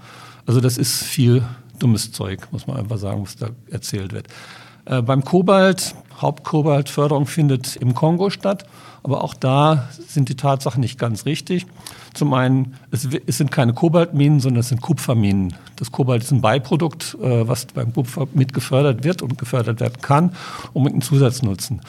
Also 0.44 0.60
das 0.60 0.76
ist 0.76 1.02
viel 1.02 1.42
dummes 1.78 2.12
Zeug, 2.12 2.46
muss 2.52 2.66
man 2.66 2.76
einfach 2.76 2.98
sagen, 2.98 3.22
was 3.22 3.36
da 3.36 3.48
erzählt 3.70 4.12
wird. 4.12 4.28
Äh, 4.90 5.02
beim 5.02 5.24
Kobalt, 5.24 5.94
Hauptkobaltförderung 6.20 7.26
findet 7.26 7.76
im 7.76 7.94
Kongo 7.94 8.28
statt. 8.28 8.66
Aber 9.02 9.24
auch 9.24 9.32
da 9.32 9.88
sind 10.06 10.28
die 10.28 10.34
Tatsachen 10.34 10.80
nicht 10.80 10.98
ganz 10.98 11.24
richtig. 11.24 11.66
Zum 12.12 12.34
einen, 12.34 12.74
es, 12.90 13.08
es 13.26 13.38
sind 13.38 13.50
keine 13.50 13.72
Kobaltminen, 13.72 14.40
sondern 14.40 14.60
es 14.60 14.68
sind 14.68 14.82
Kupferminen. 14.82 15.54
Das 15.76 15.90
Kobalt 15.90 16.22
ist 16.22 16.32
ein 16.32 16.42
Beiprodukt, 16.42 17.16
äh, 17.22 17.48
was 17.48 17.66
beim 17.66 17.94
Kupfer 17.94 18.26
mit 18.34 18.52
gefördert 18.52 19.04
wird 19.04 19.22
und 19.22 19.38
gefördert 19.38 19.80
werden 19.80 20.02
kann, 20.02 20.34
um 20.74 20.82
mit 20.82 20.92
einem 20.92 21.02
Zusatznutzen. 21.02 21.80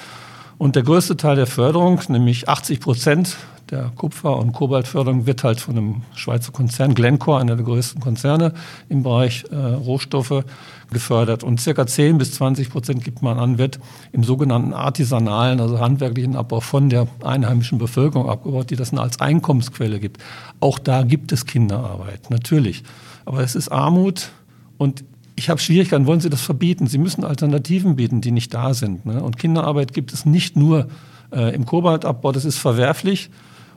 Und 0.62 0.76
der 0.76 0.84
größte 0.84 1.18
Teil 1.18 1.38
der 1.38 1.48
Förderung, 1.48 2.00
nämlich 2.08 2.48
80 2.48 2.82
Prozent 2.82 3.36
der 3.72 3.92
Kupfer- 3.96 4.38
und 4.38 4.54
Kobaltförderung, 4.54 5.26
wird 5.26 5.44
halt 5.44 5.60
von 5.60 5.76
einem 5.76 6.02
Schweizer 6.14 6.52
Konzern, 6.52 6.94
Glencore, 6.94 7.42
einer 7.42 7.56
der 7.56 7.66
größten 7.66 8.00
Konzerne 8.00 8.54
im 8.88 9.02
Bereich 9.02 9.44
äh, 9.50 9.56
Rohstoffe, 9.56 10.44
gefördert. 10.92 11.44
Und 11.44 11.60
circa 11.60 11.88
10 11.88 12.20
bis 12.20 12.34
20 12.34 12.70
Prozent 12.70 13.04
gibt 13.04 13.24
man 13.24 13.40
an, 13.40 13.58
wird 13.58 13.80
im 14.12 14.24
sogenannten 14.24 14.72
artisanalen, 14.74 15.60
also 15.60 15.80
handwerklichen 15.80 16.36
Abbau 16.36 16.60
von 16.60 16.92
der 16.92 17.08
einheimischen 17.24 17.80
Bevölkerung 17.80 18.30
abgebaut, 18.30 18.70
die 18.70 18.76
das 18.76 18.94
als 18.94 19.20
Einkommensquelle 19.20 20.00
gibt. 20.00 20.22
Auch 20.60 20.78
da 20.78 21.02
gibt 21.02 21.32
es 21.32 21.48
Kinderarbeit, 21.48 22.30
natürlich. 22.30 22.84
Aber 23.26 23.40
es 23.40 23.56
ist 23.56 23.70
Armut 23.70 24.30
und 24.78 25.04
ich 25.42 25.50
habe 25.50 25.60
Schwierigkeiten, 25.60 26.06
wollen 26.06 26.20
Sie 26.20 26.30
das 26.30 26.42
verbieten? 26.42 26.86
Sie 26.86 27.00
müssen 27.00 27.24
Alternativen 27.24 27.96
bieten, 27.96 28.22
die 28.22 28.30
nicht 28.30 28.54
da 28.54 28.76
sind. 28.76 29.08
Ne? 29.08 29.24
Und 29.24 29.40
Kinderarbeit 29.40 29.92
gibt 29.92 30.14
es 30.14 30.24
nicht 30.24 30.56
nur 30.56 30.88
äh, 31.32 31.56
im 31.56 31.66
Kobaltabbau, 31.66 32.32
das 32.32 32.46
ist 32.46 32.60
verwerflich. 32.60 33.32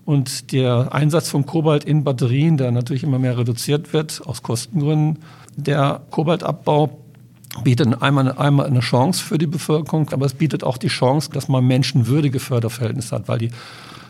Und 0.05 0.53
der 0.53 0.93
Einsatz 0.93 1.31
von 1.31 1.47
Kobalt 1.47 1.85
in 1.85 2.05
Batterien, 2.05 2.59
der 2.59 2.71
natürlich 2.71 3.03
immer 3.03 3.19
mehr 3.19 3.39
reduziert 3.39 3.95
wird 3.95 4.21
aus 4.27 4.43
Kostengründen, 4.43 5.21
der 5.57 6.03
Kobaltabbau 6.11 6.99
bietet 7.63 8.03
einmal, 8.03 8.33
einmal 8.33 8.67
eine 8.67 8.81
Chance 8.81 9.25
für 9.25 9.39
die 9.39 9.47
Bevölkerung, 9.47 10.11
aber 10.11 10.27
es 10.27 10.35
bietet 10.35 10.65
auch 10.65 10.77
die 10.77 10.89
Chance, 10.89 11.31
dass 11.33 11.49
man 11.49 11.65
menschenwürdige 11.65 12.41
Förderverhältnisse 12.41 13.17
hat, 13.17 13.27
weil 13.27 13.39
die 13.39 13.51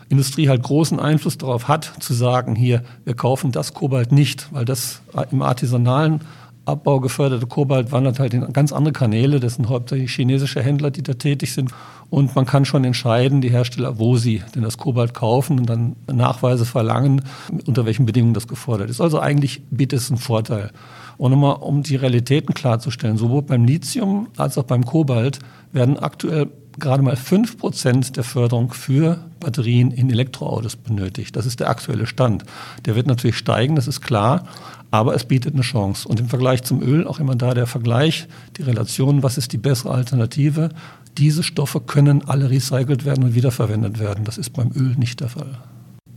Industrie 0.09 0.49
halt 0.49 0.65
großen 0.65 0.99
Einfluss 0.99 1.39
darauf 1.39 1.69
hat, 1.69 1.93
zu 2.01 2.15
sagen, 2.15 2.57
hier, 2.57 2.83
wir 3.05 3.15
kaufen 3.15 3.53
das 3.53 3.75
Kobalt 3.75 4.11
nicht, 4.11 4.49
weil 4.51 4.65
das 4.65 5.03
im 5.31 5.43
artisanalen 5.43 6.21
Abbau 6.67 7.01
geförderte 7.01 7.47
Kobalt 7.47 7.93
wandert 7.93 8.19
halt 8.19 8.33
in 8.35 8.53
ganz 8.53 8.73
andere 8.73 8.93
Kanäle. 8.93 9.41
Das 9.41 9.55
sind 9.55 9.69
hauptsächlich 9.69 10.13
chinesische 10.13 10.63
Händler, 10.63 10.91
die 10.91 11.03
da 11.03 11.15
tätig 11.15 11.53
sind. 11.53 11.71
Und 12.11 12.35
man 12.35 12.47
kann 12.47 12.65
schon 12.65 12.85
entscheiden, 12.85 13.41
die 13.41 13.51
Hersteller, 13.51 13.99
wo 13.99 14.17
sie 14.17 14.43
denn 14.55 14.63
das 14.63 14.79
Kobalt 14.79 15.15
kaufen 15.15 15.59
und 15.59 15.67
dann 15.67 15.97
Nachweise 16.11 16.65
verlangen, 16.65 17.23
unter 17.67 17.85
welchen 17.85 18.07
Bedingungen 18.07 18.35
das 18.35 18.49
gefordert 18.49 18.89
ist. 18.89 19.01
Also 19.01 19.21
eigentlich 19.21 19.63
bietet 19.71 20.01
es 20.01 20.11
einen 20.11 20.19
Vorteil. 20.19 20.71
Und 21.17 21.33
nochmal, 21.33 21.57
um 21.57 21.83
die 21.83 21.97
Realitäten 21.97 22.55
klarzustellen, 22.55 23.17
sowohl 23.17 23.43
beim 23.43 23.65
Lithium 23.65 24.29
als 24.37 24.59
auch 24.59 24.65
beim 24.65 24.85
Kobalt 24.85 25.39
werden 25.73 25.99
aktuell 25.99 26.49
gerade 26.79 27.03
mal 27.03 27.15
5% 27.15 28.13
der 28.13 28.25
Förderung 28.25 28.73
für 28.73 29.19
Batterien 29.41 29.91
in 29.91 30.11
Elektroautos 30.11 30.77
benötigt. 30.77 31.37
Das 31.37 31.47
ist 31.47 31.61
der 31.61 31.69
aktuelle 31.69 32.07
Stand. 32.07 32.45
Der 32.85 32.97
wird 32.97 33.07
natürlich 33.07 33.37
steigen, 33.37 33.77
das 33.77 33.87
ist 33.87 34.01
klar, 34.01 34.45
aber 34.95 35.17
es 35.17 35.25
bietet 35.25 35.55
eine 35.55 35.63
Chance. 35.63 36.07
Und 36.07 36.21
im 36.21 36.29
Vergleich 36.29 36.63
zum 36.63 36.81
Öl 36.81 37.09
auch 37.09 37.19
immer 37.19 37.35
da 37.35 37.53
der 37.53 37.67
Vergleich, 37.67 38.29
die 38.57 38.63
Relation, 38.63 39.25
was 39.25 39.39
ist 39.39 39.53
die 39.53 39.59
bessere 39.59 39.93
Alternative. 39.93 40.69
Diese 41.19 41.43
Stoffe 41.43 41.81
können 41.81 42.25
alle 42.29 42.49
recycelt 42.49 43.05
werden 43.05 43.25
und 43.25 43.35
wiederverwendet 43.35 43.99
werden. 43.99 44.25
Das 44.25 44.39
ist 44.39 44.51
beim 44.51 44.71
Öl 44.71 44.95
nicht 44.97 45.19
der 45.19 45.31
Fall. 45.31 45.59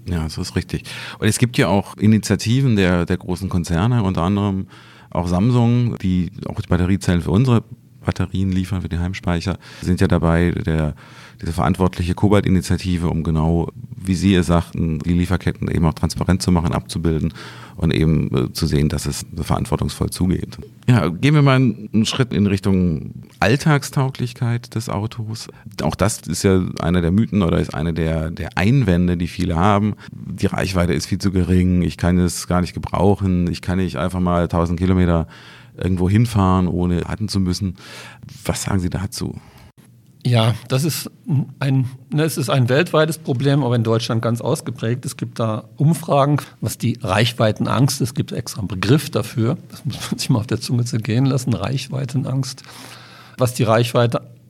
Ja, 0.07 0.21
das 0.23 0.37
ist 0.37 0.55
richtig. 0.55 0.83
Und 1.17 1.27
es 1.27 1.39
gibt 1.39 1.57
ja 1.57 1.69
auch 1.69 1.97
Initiativen 1.97 2.75
der, 2.75 3.07
der 3.07 3.17
großen 3.17 3.49
Konzerne, 3.49 4.03
unter 4.03 4.21
anderem 4.21 4.67
auch 5.09 5.27
Samsung, 5.27 5.97
die 5.97 6.29
auch 6.45 6.61
die 6.61 6.67
Batteriezellen 6.67 7.23
für 7.23 7.31
unsere 7.31 7.63
Batterien 8.07 8.51
liefern 8.51 8.81
für 8.81 8.89
den 8.89 9.01
Heimspeicher, 9.01 9.59
sind 9.81 9.99
ja 9.99 10.07
dabei, 10.07 10.51
der, 10.51 10.95
diese 11.41 11.51
verantwortliche 11.51 12.15
Kobalt-Initiative, 12.15 13.09
um 13.09 13.21
genau, 13.21 13.69
wie 13.95 14.15
Sie 14.15 14.33
es 14.33 14.47
sagten, 14.47 14.99
die 14.99 15.13
Lieferketten 15.13 15.69
eben 15.69 15.85
auch 15.85 15.93
transparent 15.93 16.41
zu 16.41 16.51
machen, 16.51 16.71
abzubilden 16.71 17.33
und 17.75 17.93
eben 17.93 18.33
äh, 18.33 18.53
zu 18.53 18.65
sehen, 18.65 18.87
dass 18.87 19.05
es 19.05 19.25
verantwortungsvoll 19.35 20.09
zugeht. 20.09 20.57
Ja, 20.87 21.09
gehen 21.09 21.35
wir 21.35 21.41
mal 21.41 21.57
einen 21.57 22.05
Schritt 22.05 22.33
in 22.33 22.47
Richtung 22.47 23.11
Alltagstauglichkeit 23.39 24.73
des 24.73 24.87
Autos. 24.87 25.49
Auch 25.83 25.95
das 25.95 26.21
ist 26.21 26.43
ja 26.43 26.63
einer 26.79 27.01
der 27.01 27.11
Mythen 27.11 27.43
oder 27.43 27.59
ist 27.59 27.73
eine 27.73 27.93
der, 27.93 28.31
der 28.31 28.57
Einwände, 28.57 29.17
die 29.17 29.27
viele 29.27 29.57
haben. 29.57 29.95
Die 30.13 30.47
Reichweite 30.47 30.93
ist 30.93 31.07
viel 31.07 31.19
zu 31.19 31.31
gering, 31.31 31.81
ich 31.81 31.97
kann 31.97 32.17
es 32.17 32.47
gar 32.47 32.61
nicht 32.61 32.73
gebrauchen, 32.73 33.51
ich 33.51 33.61
kann 33.61 33.79
nicht 33.79 33.97
einfach 33.97 34.21
mal 34.21 34.43
1000 34.43 34.79
Kilometer 34.79 35.27
irgendwo 35.77 36.09
hinfahren, 36.09 36.67
ohne 36.67 36.99
laden 36.99 37.27
zu 37.27 37.39
müssen. 37.39 37.75
Was 38.45 38.63
sagen 38.63 38.79
Sie 38.79 38.89
dazu? 38.89 39.35
Ja, 40.25 40.55
das 40.67 40.83
ist 40.83 41.09
ein, 41.59 41.85
ne, 42.11 42.23
es 42.23 42.37
ist 42.37 42.49
ein 42.49 42.67
weltweites 42.67 43.17
Problem, 43.17 43.63
aber 43.63 43.77
in 43.77 43.83
Deutschland 43.83 44.21
ganz 44.21 44.41
ausgeprägt. 44.41 45.05
Es 45.05 45.15
gibt 45.15 45.39
da 45.39 45.63
Umfragen, 45.77 46.37
was 46.59 46.77
die 46.77 46.99
Reichweitenangst, 47.01 48.01
es 48.01 48.13
gibt 48.13 48.33
extra 48.33 48.59
einen 48.59 48.67
Begriff 48.67 49.09
dafür, 49.09 49.57
das 49.69 49.85
muss 49.85 50.11
man 50.11 50.19
sich 50.19 50.29
mal 50.29 50.39
auf 50.39 50.47
der 50.47 50.59
Zunge 50.59 50.83
zergehen 50.83 51.25
lassen, 51.25 51.53
Reichweitenangst. 51.53 52.63
Was 53.37 53.53
die 53.53 53.63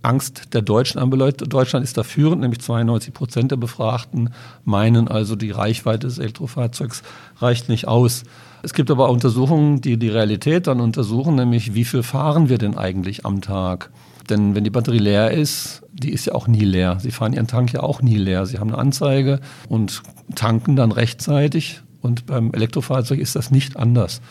Reichweiteangst 0.07 0.53
der 0.53 0.61
Deutschen 0.61 0.99
anbelangt, 0.99 1.43
Deutschland 1.51 1.83
ist 1.83 1.97
da 1.97 2.03
führend, 2.03 2.41
nämlich 2.41 2.61
92 2.61 3.13
Prozent 3.13 3.51
der 3.51 3.57
Befragten 3.57 4.29
meinen 4.63 5.07
also, 5.07 5.35
die 5.35 5.51
Reichweite 5.51 6.07
des 6.07 6.17
Elektrofahrzeugs 6.17 7.03
reicht 7.39 7.69
nicht 7.69 7.87
aus. 7.87 8.23
Es 8.63 8.73
gibt 8.73 8.89
aber 8.89 9.09
Untersuchungen, 9.09 9.81
die 9.81 9.97
die 9.97 10.09
Realität 10.09 10.67
dann 10.67 10.79
untersuchen, 10.79 11.35
nämlich 11.35 11.73
wie 11.73 11.85
viel 11.85 12.03
fahren 12.03 12.49
wir 12.49 12.57
denn 12.57 12.77
eigentlich 12.77 13.25
am 13.25 13.41
Tag? 13.41 13.91
Denn 14.29 14.55
wenn 14.55 14.63
die 14.63 14.69
Batterie 14.69 14.99
leer 14.99 15.31
ist, 15.31 15.83
die 15.91 16.11
ist 16.11 16.25
ja 16.25 16.33
auch 16.33 16.47
nie 16.47 16.65
leer. 16.65 16.97
Sie 16.99 17.11
fahren 17.11 17.33
ihren 17.33 17.47
Tank 17.47 17.73
ja 17.73 17.81
auch 17.81 18.01
nie 18.01 18.17
leer. 18.17 18.45
Sie 18.45 18.59
haben 18.59 18.69
eine 18.69 18.77
Anzeige 18.77 19.39
und 19.69 20.03
tanken 20.35 20.75
dann 20.75 20.91
rechtzeitig. 20.91 21.81
Und 22.01 22.25
beim 22.25 22.51
Elektrofahrzeug 22.53 23.19
ist 23.19 23.35
das 23.35 23.51
nicht 23.51 23.77
anders. 23.77 24.21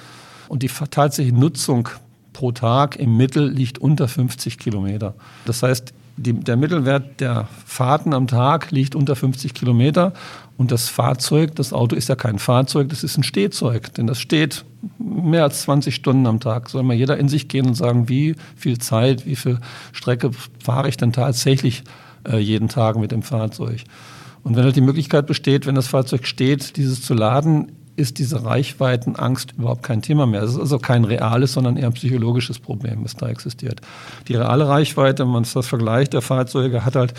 Und 0.48 0.62
die 0.62 0.68
tatsächliche 0.68 1.36
Nutzung 1.36 1.88
pro 2.36 2.52
Tag 2.52 2.96
im 2.96 3.16
Mittel 3.16 3.48
liegt 3.48 3.78
unter 3.78 4.08
50 4.08 4.58
Kilometer. 4.58 5.14
Das 5.46 5.62
heißt, 5.62 5.94
die, 6.18 6.34
der 6.34 6.58
Mittelwert 6.58 7.18
der 7.20 7.48
Fahrten 7.64 8.12
am 8.12 8.26
Tag 8.26 8.70
liegt 8.70 8.94
unter 8.94 9.16
50 9.16 9.54
Kilometer 9.54 10.12
und 10.58 10.70
das 10.70 10.90
Fahrzeug, 10.90 11.54
das 11.54 11.72
Auto 11.72 11.96
ist 11.96 12.10
ja 12.10 12.14
kein 12.14 12.38
Fahrzeug, 12.38 12.90
das 12.90 13.04
ist 13.04 13.16
ein 13.16 13.22
Stehzeug, 13.22 13.94
denn 13.94 14.06
das 14.06 14.18
steht 14.18 14.66
mehr 14.98 15.44
als 15.44 15.62
20 15.62 15.94
Stunden 15.94 16.26
am 16.26 16.38
Tag. 16.38 16.68
Soll 16.68 16.82
mal 16.82 16.94
jeder 16.94 17.16
in 17.16 17.30
sich 17.30 17.48
gehen 17.48 17.66
und 17.66 17.74
sagen, 17.74 18.10
wie 18.10 18.34
viel 18.54 18.76
Zeit, 18.78 19.24
wie 19.24 19.36
viel 19.36 19.58
Strecke 19.92 20.30
fahre 20.62 20.90
ich 20.90 20.98
denn 20.98 21.14
tatsächlich 21.14 21.84
äh, 22.28 22.36
jeden 22.36 22.68
Tag 22.68 22.96
mit 22.96 23.12
dem 23.12 23.22
Fahrzeug? 23.22 23.80
Und 24.42 24.56
wenn 24.56 24.64
halt 24.64 24.76
die 24.76 24.82
Möglichkeit 24.82 25.26
besteht, 25.26 25.66
wenn 25.66 25.74
das 25.74 25.88
Fahrzeug 25.88 26.26
steht, 26.26 26.76
dieses 26.76 27.00
zu 27.00 27.14
laden, 27.14 27.72
ist 27.96 28.18
diese 28.18 28.44
Reichweitenangst 28.44 29.52
überhaupt 29.56 29.82
kein 29.82 30.02
Thema 30.02 30.26
mehr. 30.26 30.42
Es 30.42 30.52
ist 30.52 30.60
also 30.60 30.78
kein 30.78 31.04
reales, 31.04 31.54
sondern 31.54 31.76
eher 31.76 31.86
ein 31.86 31.94
psychologisches 31.94 32.58
Problem, 32.58 33.04
was 33.04 33.14
da 33.14 33.28
existiert. 33.28 33.80
Die 34.28 34.34
reale 34.34 34.68
Reichweite, 34.68 35.24
wenn 35.24 35.32
man 35.32 35.46
das 35.50 35.66
vergleicht, 35.66 36.12
der 36.12 36.22
Fahrzeuge 36.22 36.84
hat 36.84 36.94
halt 36.94 37.14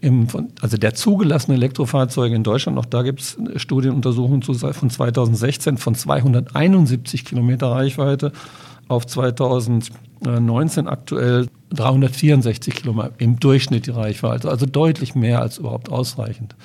im, 0.00 0.26
also 0.60 0.76
der 0.76 0.94
zugelassene 0.94 1.56
Elektrofahrzeuge 1.56 2.34
in 2.34 2.42
Deutschland, 2.42 2.78
auch 2.78 2.86
da 2.86 3.02
gibt 3.02 3.20
es 3.20 3.38
Studienuntersuchungen 3.56 4.42
von 4.42 4.90
2016 4.90 5.76
von 5.76 5.94
271 5.94 7.24
Kilometer 7.24 7.68
Reichweite 7.68 8.32
auf 8.88 9.06
2019 9.06 10.88
aktuell 10.88 11.48
364 11.70 12.74
Kilometer 12.74 13.12
im 13.18 13.38
Durchschnitt 13.38 13.86
die 13.86 13.90
Reichweite, 13.90 14.50
also 14.50 14.66
deutlich 14.66 15.14
mehr 15.14 15.40
als 15.40 15.58
überhaupt 15.58 15.90
ausreichend. 15.90 16.56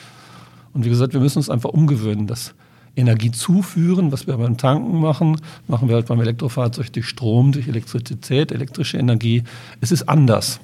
Und 0.73 0.85
wie 0.85 0.89
gesagt, 0.89 1.13
wir 1.13 1.21
müssen 1.21 1.37
uns 1.37 1.49
einfach 1.49 1.69
umgewöhnen, 1.69 2.27
dass 2.27 2.53
Energie 2.97 3.31
zuführen, 3.31 4.11
was 4.11 4.27
wir 4.27 4.37
beim 4.37 4.57
Tanken 4.57 4.99
machen, 4.99 5.39
machen 5.67 5.87
wir 5.87 5.95
halt 5.95 6.07
beim 6.07 6.19
Elektrofahrzeug 6.19 6.91
durch 6.91 7.07
Strom, 7.07 7.51
durch 7.51 7.67
Elektrizität, 7.67 8.51
elektrische 8.51 8.97
Energie. 8.97 9.43
Es 9.81 9.91
ist 9.91 10.09
anders. 10.09 10.59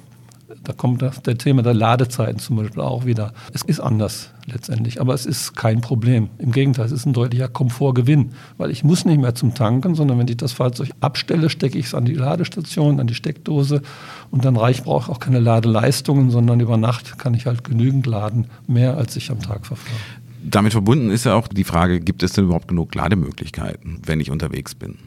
Da 0.62 0.72
kommt 0.72 1.02
das, 1.02 1.20
der 1.22 1.36
Thema 1.36 1.62
der 1.62 1.74
Ladezeiten 1.74 2.38
zum 2.38 2.56
Beispiel 2.56 2.80
auch 2.80 3.04
wieder. 3.04 3.34
Es 3.52 3.62
ist 3.62 3.80
anders 3.80 4.30
letztendlich, 4.46 5.00
aber 5.00 5.12
es 5.12 5.26
ist 5.26 5.54
kein 5.54 5.82
Problem. 5.82 6.28
Im 6.38 6.52
Gegenteil, 6.52 6.86
es 6.86 6.92
ist 6.92 7.06
ein 7.06 7.12
deutlicher 7.12 7.48
Komfortgewinn, 7.48 8.32
weil 8.56 8.70
ich 8.70 8.82
muss 8.82 9.04
nicht 9.04 9.20
mehr 9.20 9.34
zum 9.34 9.54
Tanken, 9.54 9.94
sondern 9.94 10.18
wenn 10.18 10.28
ich 10.28 10.38
das 10.38 10.52
Fahrzeug 10.52 10.90
abstelle, 11.00 11.50
stecke 11.50 11.78
ich 11.78 11.86
es 11.86 11.94
an 11.94 12.06
die 12.06 12.14
Ladestation, 12.14 12.98
an 12.98 13.06
die 13.06 13.14
Steckdose 13.14 13.82
und 14.30 14.44
dann 14.44 14.56
reicht 14.56 14.84
brauche 14.84 15.04
ich 15.04 15.16
auch 15.16 15.20
keine 15.20 15.40
Ladeleistungen, 15.40 16.30
sondern 16.30 16.60
über 16.60 16.78
Nacht 16.78 17.18
kann 17.18 17.34
ich 17.34 17.46
halt 17.46 17.64
genügend 17.64 18.06
laden, 18.06 18.46
mehr 18.66 18.96
als 18.96 19.16
ich 19.16 19.30
am 19.30 19.40
Tag 19.40 19.66
verfahre. 19.66 19.98
Damit 20.44 20.72
verbunden 20.72 21.10
ist 21.10 21.24
ja 21.24 21.34
auch 21.34 21.48
die 21.48 21.64
Frage, 21.64 22.00
gibt 22.00 22.22
es 22.22 22.32
denn 22.32 22.44
überhaupt 22.44 22.68
genug 22.68 22.94
Lademöglichkeiten, 22.94 24.02
wenn 24.04 24.20
ich 24.20 24.30
unterwegs 24.30 24.74
bin? 24.74 24.98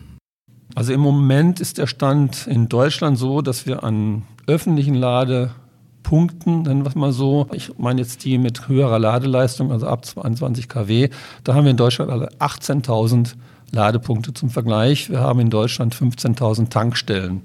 Also 0.73 0.93
im 0.93 0.99
Moment 0.99 1.59
ist 1.59 1.77
der 1.77 1.87
Stand 1.87 2.47
in 2.47 2.69
Deutschland 2.69 3.17
so, 3.17 3.41
dass 3.41 3.65
wir 3.65 3.83
an 3.83 4.23
öffentlichen 4.47 4.95
Ladepunkten, 4.95 6.63
nennen 6.63 6.83
wir 6.83 6.89
es 6.89 6.95
mal 6.95 7.11
so, 7.11 7.47
ich 7.53 7.71
meine 7.77 8.01
jetzt 8.01 8.25
die 8.25 8.37
mit 8.37 8.67
höherer 8.67 8.99
Ladeleistung, 8.99 9.71
also 9.71 9.87
ab 9.87 10.05
22 10.05 10.67
kW, 10.67 11.09
da 11.43 11.53
haben 11.53 11.65
wir 11.65 11.71
in 11.71 11.77
Deutschland 11.77 12.11
alle 12.11 12.29
18.000 12.39 13.35
Ladepunkte 13.71 14.33
zum 14.33 14.49
Vergleich. 14.49 15.09
Wir 15.09 15.19
haben 15.19 15.39
in 15.39 15.49
Deutschland 15.49 15.95
15.000 15.95 16.69
Tankstellen. 16.69 17.41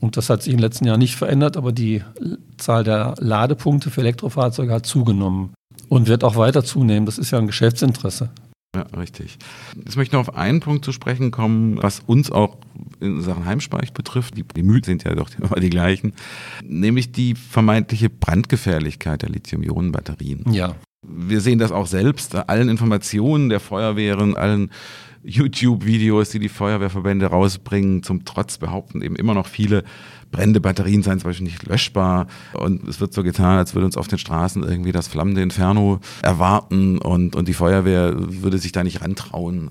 Und 0.00 0.16
das 0.16 0.28
hat 0.28 0.42
sich 0.42 0.52
den 0.52 0.60
letzten 0.60 0.86
Jahren 0.86 0.98
nicht 0.98 1.16
verändert, 1.16 1.56
aber 1.56 1.72
die 1.72 2.02
Zahl 2.58 2.84
der 2.84 3.14
Ladepunkte 3.18 3.90
für 3.90 4.02
Elektrofahrzeuge 4.02 4.72
hat 4.72 4.86
zugenommen. 4.86 5.54
Und 5.94 6.08
wird 6.08 6.24
auch 6.24 6.34
weiter 6.34 6.64
zunehmen. 6.64 7.06
Das 7.06 7.18
ist 7.18 7.30
ja 7.30 7.38
ein 7.38 7.46
Geschäftsinteresse. 7.46 8.30
Ja, 8.74 8.82
richtig. 8.98 9.38
Jetzt 9.76 9.96
möchte 9.96 10.08
ich 10.08 10.12
noch 10.12 10.28
auf 10.28 10.34
einen 10.34 10.58
Punkt 10.58 10.84
zu 10.84 10.90
sprechen 10.90 11.30
kommen, 11.30 11.80
was 11.80 12.00
uns 12.00 12.32
auch 12.32 12.56
in 12.98 13.20
Sachen 13.22 13.44
Heimspeich 13.44 13.92
betrifft. 13.92 14.36
Die, 14.36 14.42
die 14.42 14.64
Mythen 14.64 14.84
sind 14.84 15.04
ja 15.04 15.14
doch 15.14 15.30
immer 15.38 15.60
die 15.60 15.70
gleichen. 15.70 16.12
Nämlich 16.64 17.12
die 17.12 17.36
vermeintliche 17.36 18.10
Brandgefährlichkeit 18.10 19.22
der 19.22 19.28
Lithium-Ionen-Batterien. 19.28 20.52
Ja. 20.52 20.74
Wir 21.06 21.40
sehen 21.40 21.60
das 21.60 21.70
auch 21.70 21.86
selbst, 21.86 22.34
allen 22.34 22.68
Informationen 22.68 23.48
der 23.48 23.60
Feuerwehren, 23.60 24.36
allen 24.36 24.70
YouTube-Videos, 25.24 26.30
die 26.30 26.38
die 26.38 26.48
Feuerwehrverbände 26.48 27.26
rausbringen, 27.26 28.02
zum 28.02 28.24
Trotz 28.24 28.58
behaupten 28.58 29.02
eben 29.02 29.16
immer 29.16 29.34
noch 29.34 29.46
viele, 29.46 29.84
brennende 30.30 30.60
Batterien 30.60 31.02
seien 31.02 31.20
zum 31.20 31.30
Beispiel 31.30 31.46
nicht 31.46 31.64
löschbar 31.66 32.26
und 32.54 32.86
es 32.88 33.00
wird 33.00 33.14
so 33.14 33.22
getan, 33.22 33.58
als 33.58 33.74
würde 33.74 33.86
uns 33.86 33.96
auf 33.96 34.08
den 34.08 34.18
Straßen 34.18 34.62
irgendwie 34.62 34.92
das 34.92 35.08
flammende 35.08 35.42
Inferno 35.42 36.00
erwarten 36.22 36.98
und, 36.98 37.36
und 37.36 37.48
die 37.48 37.54
Feuerwehr 37.54 38.14
würde 38.16 38.58
sich 38.58 38.72
da 38.72 38.82
nicht 38.82 39.00
rantrauen. 39.00 39.70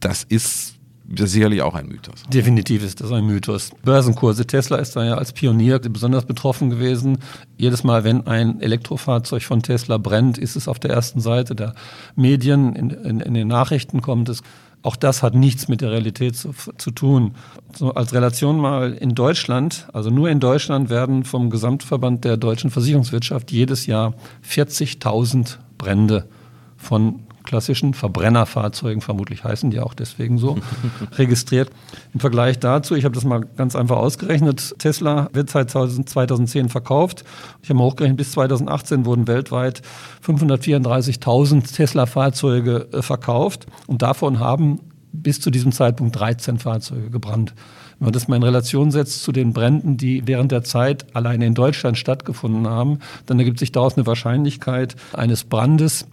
Das 0.00 0.22
ist 0.22 0.78
sicherlich 1.08 1.62
auch 1.62 1.74
ein 1.74 1.88
Mythos. 1.88 2.22
Definitiv 2.32 2.84
ist 2.84 3.00
das 3.00 3.10
ein 3.12 3.26
Mythos. 3.26 3.70
Börsenkurse. 3.82 4.46
Tesla 4.46 4.76
ist 4.76 4.94
da 4.94 5.04
ja 5.04 5.14
als 5.14 5.32
Pionier 5.32 5.78
besonders 5.78 6.26
betroffen 6.26 6.70
gewesen. 6.70 7.18
Jedes 7.56 7.82
Mal, 7.82 8.04
wenn 8.04 8.26
ein 8.26 8.60
Elektrofahrzeug 8.60 9.42
von 9.42 9.62
Tesla 9.62 9.96
brennt, 9.96 10.38
ist 10.38 10.54
es 10.54 10.68
auf 10.68 10.78
der 10.78 10.90
ersten 10.90 11.20
Seite 11.20 11.54
der 11.54 11.74
Medien, 12.14 12.74
in, 12.76 12.90
in, 12.90 13.20
in 13.20 13.34
den 13.34 13.48
Nachrichten 13.48 14.02
kommt 14.02 14.28
es. 14.28 14.42
Auch 14.82 14.96
das 14.96 15.22
hat 15.22 15.34
nichts 15.34 15.68
mit 15.68 15.80
der 15.80 15.90
Realität 15.90 16.36
zu, 16.36 16.52
zu 16.76 16.90
tun. 16.90 17.34
So 17.74 17.94
als 17.94 18.12
Relation 18.12 18.58
mal 18.58 18.92
in 18.92 19.14
Deutschland, 19.14 19.88
also 19.92 20.10
nur 20.10 20.30
in 20.30 20.40
Deutschland 20.40 20.88
werden 20.88 21.24
vom 21.24 21.50
Gesamtverband 21.50 22.24
der 22.24 22.36
deutschen 22.36 22.70
Versicherungswirtschaft 22.70 23.50
jedes 23.50 23.86
Jahr 23.86 24.14
40.000 24.48 25.56
Brände 25.78 26.28
von 26.76 27.20
klassischen 27.48 27.94
Verbrennerfahrzeugen, 27.94 29.00
vermutlich 29.00 29.42
heißen 29.42 29.70
die 29.70 29.80
auch 29.80 29.94
deswegen 29.94 30.38
so, 30.38 30.58
registriert. 31.12 31.70
Im 32.12 32.20
Vergleich 32.20 32.58
dazu, 32.58 32.94
ich 32.94 33.04
habe 33.04 33.14
das 33.14 33.24
mal 33.24 33.40
ganz 33.56 33.74
einfach 33.74 33.96
ausgerechnet, 33.96 34.78
Tesla 34.78 35.30
wird 35.32 35.50
seit 35.50 35.70
2010 35.70 36.68
verkauft. 36.68 37.24
Ich 37.62 37.70
habe 37.70 37.78
mal 37.78 37.84
hochgerechnet, 37.86 38.18
bis 38.18 38.32
2018 38.32 39.06
wurden 39.06 39.26
weltweit 39.26 39.82
534.000 40.24 41.74
Tesla-Fahrzeuge 41.74 42.88
äh, 42.92 43.02
verkauft 43.02 43.66
und 43.86 44.02
davon 44.02 44.38
haben 44.38 44.80
bis 45.12 45.40
zu 45.40 45.50
diesem 45.50 45.72
Zeitpunkt 45.72 46.18
13 46.18 46.58
Fahrzeuge 46.58 47.10
gebrannt. 47.10 47.54
Wenn 47.98 48.06
man 48.06 48.12
das 48.12 48.28
mal 48.28 48.36
in 48.36 48.42
Relation 48.42 48.90
setzt 48.90 49.22
zu 49.22 49.32
den 49.32 49.52
Bränden, 49.52 49.96
die 49.96 50.26
während 50.26 50.52
der 50.52 50.62
Zeit 50.62 51.06
alleine 51.16 51.46
in 51.46 51.54
Deutschland 51.54 51.96
stattgefunden 51.96 52.68
haben, 52.68 52.98
dann 53.26 53.38
ergibt 53.38 53.58
sich 53.58 53.72
daraus 53.72 53.96
eine 53.96 54.06
Wahrscheinlichkeit 54.06 54.94
eines 55.14 55.44
Brandes 55.44 56.06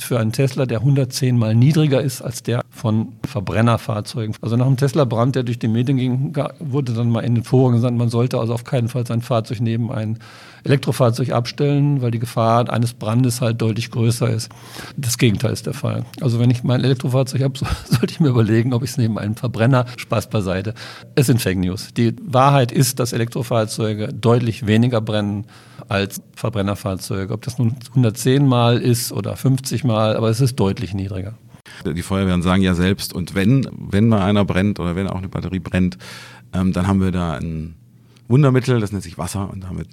für 0.00 0.18
einen 0.18 0.32
Tesla, 0.32 0.66
der 0.66 0.78
110 0.78 1.36
mal 1.36 1.54
niedriger 1.54 2.00
ist 2.00 2.22
als 2.22 2.42
der 2.42 2.64
von 2.80 3.12
Verbrennerfahrzeugen. 3.26 4.34
Also 4.40 4.56
nach 4.56 4.66
einem 4.66 4.78
Tesla-Brand, 4.78 5.36
der 5.36 5.42
durch 5.42 5.58
die 5.58 5.68
Medien 5.68 5.98
ging, 5.98 6.34
wurde 6.60 6.94
dann 6.94 7.10
mal 7.10 7.20
in 7.20 7.34
den 7.34 7.44
Foren 7.44 7.74
gesagt, 7.74 7.94
man 7.94 8.08
sollte 8.08 8.38
also 8.38 8.54
auf 8.54 8.64
keinen 8.64 8.88
Fall 8.88 9.06
sein 9.06 9.20
Fahrzeug 9.20 9.60
neben 9.60 9.92
ein 9.92 10.18
Elektrofahrzeug 10.64 11.30
abstellen, 11.30 12.00
weil 12.00 12.10
die 12.10 12.18
Gefahr 12.18 12.70
eines 12.70 12.94
Brandes 12.94 13.42
halt 13.42 13.60
deutlich 13.60 13.90
größer 13.90 14.30
ist. 14.30 14.50
Das 14.96 15.18
Gegenteil 15.18 15.52
ist 15.52 15.66
der 15.66 15.74
Fall. 15.74 16.04
Also 16.22 16.38
wenn 16.38 16.50
ich 16.50 16.64
mein 16.64 16.82
Elektrofahrzeug 16.82 17.42
habe, 17.42 17.58
sollte 17.84 18.12
ich 18.12 18.20
mir 18.20 18.28
überlegen, 18.28 18.72
ob 18.72 18.82
ich 18.82 18.90
es 18.90 18.96
neben 18.96 19.18
einem 19.18 19.36
Verbrenner, 19.36 19.84
Spaß 19.98 20.30
beiseite. 20.30 20.72
Es 21.14 21.26
sind 21.26 21.42
Fake 21.42 21.58
News. 21.58 21.92
Die 21.94 22.16
Wahrheit 22.22 22.72
ist, 22.72 22.98
dass 22.98 23.12
Elektrofahrzeuge 23.12 24.08
deutlich 24.08 24.66
weniger 24.66 25.02
brennen 25.02 25.44
als 25.88 26.22
Verbrennerfahrzeuge. 26.34 27.34
Ob 27.34 27.42
das 27.42 27.58
nun 27.58 27.76
110 27.90 28.46
Mal 28.46 28.78
ist 28.78 29.12
oder 29.12 29.36
50 29.36 29.84
Mal, 29.84 30.16
aber 30.16 30.30
es 30.30 30.40
ist 30.40 30.56
deutlich 30.56 30.94
niedriger. 30.94 31.34
Die 31.84 32.02
Feuerwehren 32.02 32.42
sagen 32.42 32.62
ja 32.62 32.74
selbst, 32.74 33.12
und 33.14 33.34
wenn, 33.34 33.66
wenn 33.72 34.08
mal 34.08 34.22
einer 34.22 34.44
brennt 34.44 34.80
oder 34.80 34.96
wenn 34.96 35.08
auch 35.08 35.18
eine 35.18 35.28
Batterie 35.28 35.60
brennt, 35.60 35.98
ähm, 36.52 36.72
dann 36.72 36.86
haben 36.86 37.00
wir 37.00 37.10
da 37.10 37.32
ein 37.32 37.74
Wundermittel, 38.28 38.80
das 38.80 38.92
nennt 38.92 39.02
sich 39.02 39.18
Wasser 39.18 39.50
und 39.50 39.64
damit 39.64 39.88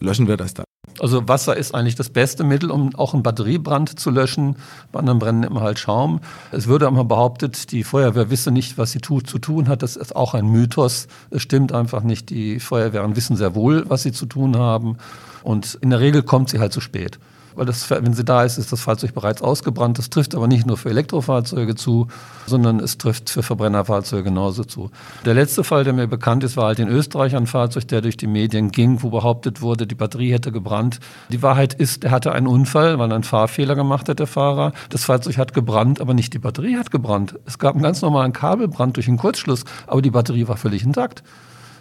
löschen 0.00 0.28
wir 0.28 0.36
das 0.36 0.54
dann. 0.54 0.64
Also 0.98 1.26
Wasser 1.28 1.56
ist 1.56 1.74
eigentlich 1.74 1.94
das 1.94 2.10
beste 2.10 2.44
Mittel, 2.44 2.70
um 2.70 2.94
auch 2.94 3.14
einen 3.14 3.22
Batteriebrand 3.22 3.98
zu 3.98 4.10
löschen. 4.10 4.56
Bei 4.92 5.00
anderen 5.00 5.18
brennen 5.18 5.42
immer 5.44 5.60
halt 5.60 5.78
Schaum. 5.78 6.20
Es 6.52 6.66
würde 6.66 6.86
aber 6.86 7.04
behauptet, 7.04 7.72
die 7.72 7.84
Feuerwehr 7.84 8.30
wisse 8.30 8.50
nicht, 8.50 8.76
was 8.76 8.92
sie 8.92 9.00
tut, 9.00 9.26
zu 9.26 9.38
tun 9.38 9.68
hat. 9.68 9.82
Das 9.82 9.96
ist 9.96 10.14
auch 10.14 10.34
ein 10.34 10.46
Mythos. 10.46 11.06
Es 11.30 11.42
stimmt 11.42 11.72
einfach 11.72 12.02
nicht. 12.02 12.30
Die 12.30 12.60
Feuerwehren 12.60 13.16
wissen 13.16 13.36
sehr 13.36 13.54
wohl, 13.54 13.84
was 13.88 14.02
sie 14.02 14.12
zu 14.12 14.26
tun 14.26 14.56
haben. 14.56 14.98
Und 15.42 15.78
in 15.80 15.90
der 15.90 16.00
Regel 16.00 16.22
kommt 16.22 16.50
sie 16.50 16.58
halt 16.58 16.72
zu 16.72 16.80
spät 16.80 17.18
weil 17.60 17.66
das, 17.66 17.90
wenn 17.90 18.14
sie 18.14 18.24
da 18.24 18.42
ist, 18.42 18.56
ist 18.56 18.72
das 18.72 18.80
Fahrzeug 18.80 19.12
bereits 19.12 19.42
ausgebrannt. 19.42 19.98
Das 19.98 20.08
trifft 20.08 20.34
aber 20.34 20.48
nicht 20.48 20.66
nur 20.66 20.78
für 20.78 20.88
Elektrofahrzeuge 20.88 21.74
zu, 21.74 22.06
sondern 22.46 22.80
es 22.80 22.96
trifft 22.96 23.28
für 23.28 23.42
Verbrennerfahrzeuge 23.42 24.22
genauso 24.22 24.64
zu. 24.64 24.90
Der 25.26 25.34
letzte 25.34 25.62
Fall, 25.62 25.84
der 25.84 25.92
mir 25.92 26.06
bekannt 26.06 26.42
ist, 26.42 26.56
war 26.56 26.68
halt 26.68 26.78
in 26.78 26.88
Österreich 26.88 27.36
ein 27.36 27.46
Fahrzeug, 27.46 27.86
der 27.88 28.00
durch 28.00 28.16
die 28.16 28.28
Medien 28.28 28.70
ging, 28.70 29.02
wo 29.02 29.10
behauptet 29.10 29.60
wurde, 29.60 29.86
die 29.86 29.94
Batterie 29.94 30.32
hätte 30.32 30.52
gebrannt. 30.52 31.00
Die 31.28 31.42
Wahrheit 31.42 31.74
ist, 31.74 32.02
er 32.02 32.12
hatte 32.12 32.32
einen 32.32 32.46
Unfall, 32.46 32.98
weil 32.98 33.12
einen 33.12 33.24
Fahrfehler 33.24 33.74
gemacht 33.74 34.08
hat, 34.08 34.20
der 34.20 34.26
Fahrer. 34.26 34.72
Das 34.88 35.04
Fahrzeug 35.04 35.36
hat 35.36 35.52
gebrannt, 35.52 36.00
aber 36.00 36.14
nicht 36.14 36.32
die 36.32 36.38
Batterie 36.38 36.78
hat 36.78 36.90
gebrannt. 36.90 37.38
Es 37.44 37.58
gab 37.58 37.74
einen 37.74 37.82
ganz 37.82 38.00
normalen 38.00 38.32
Kabelbrand 38.32 38.96
durch 38.96 39.06
einen 39.06 39.18
Kurzschluss, 39.18 39.64
aber 39.86 40.00
die 40.00 40.10
Batterie 40.10 40.48
war 40.48 40.56
völlig 40.56 40.82
intakt. 40.82 41.22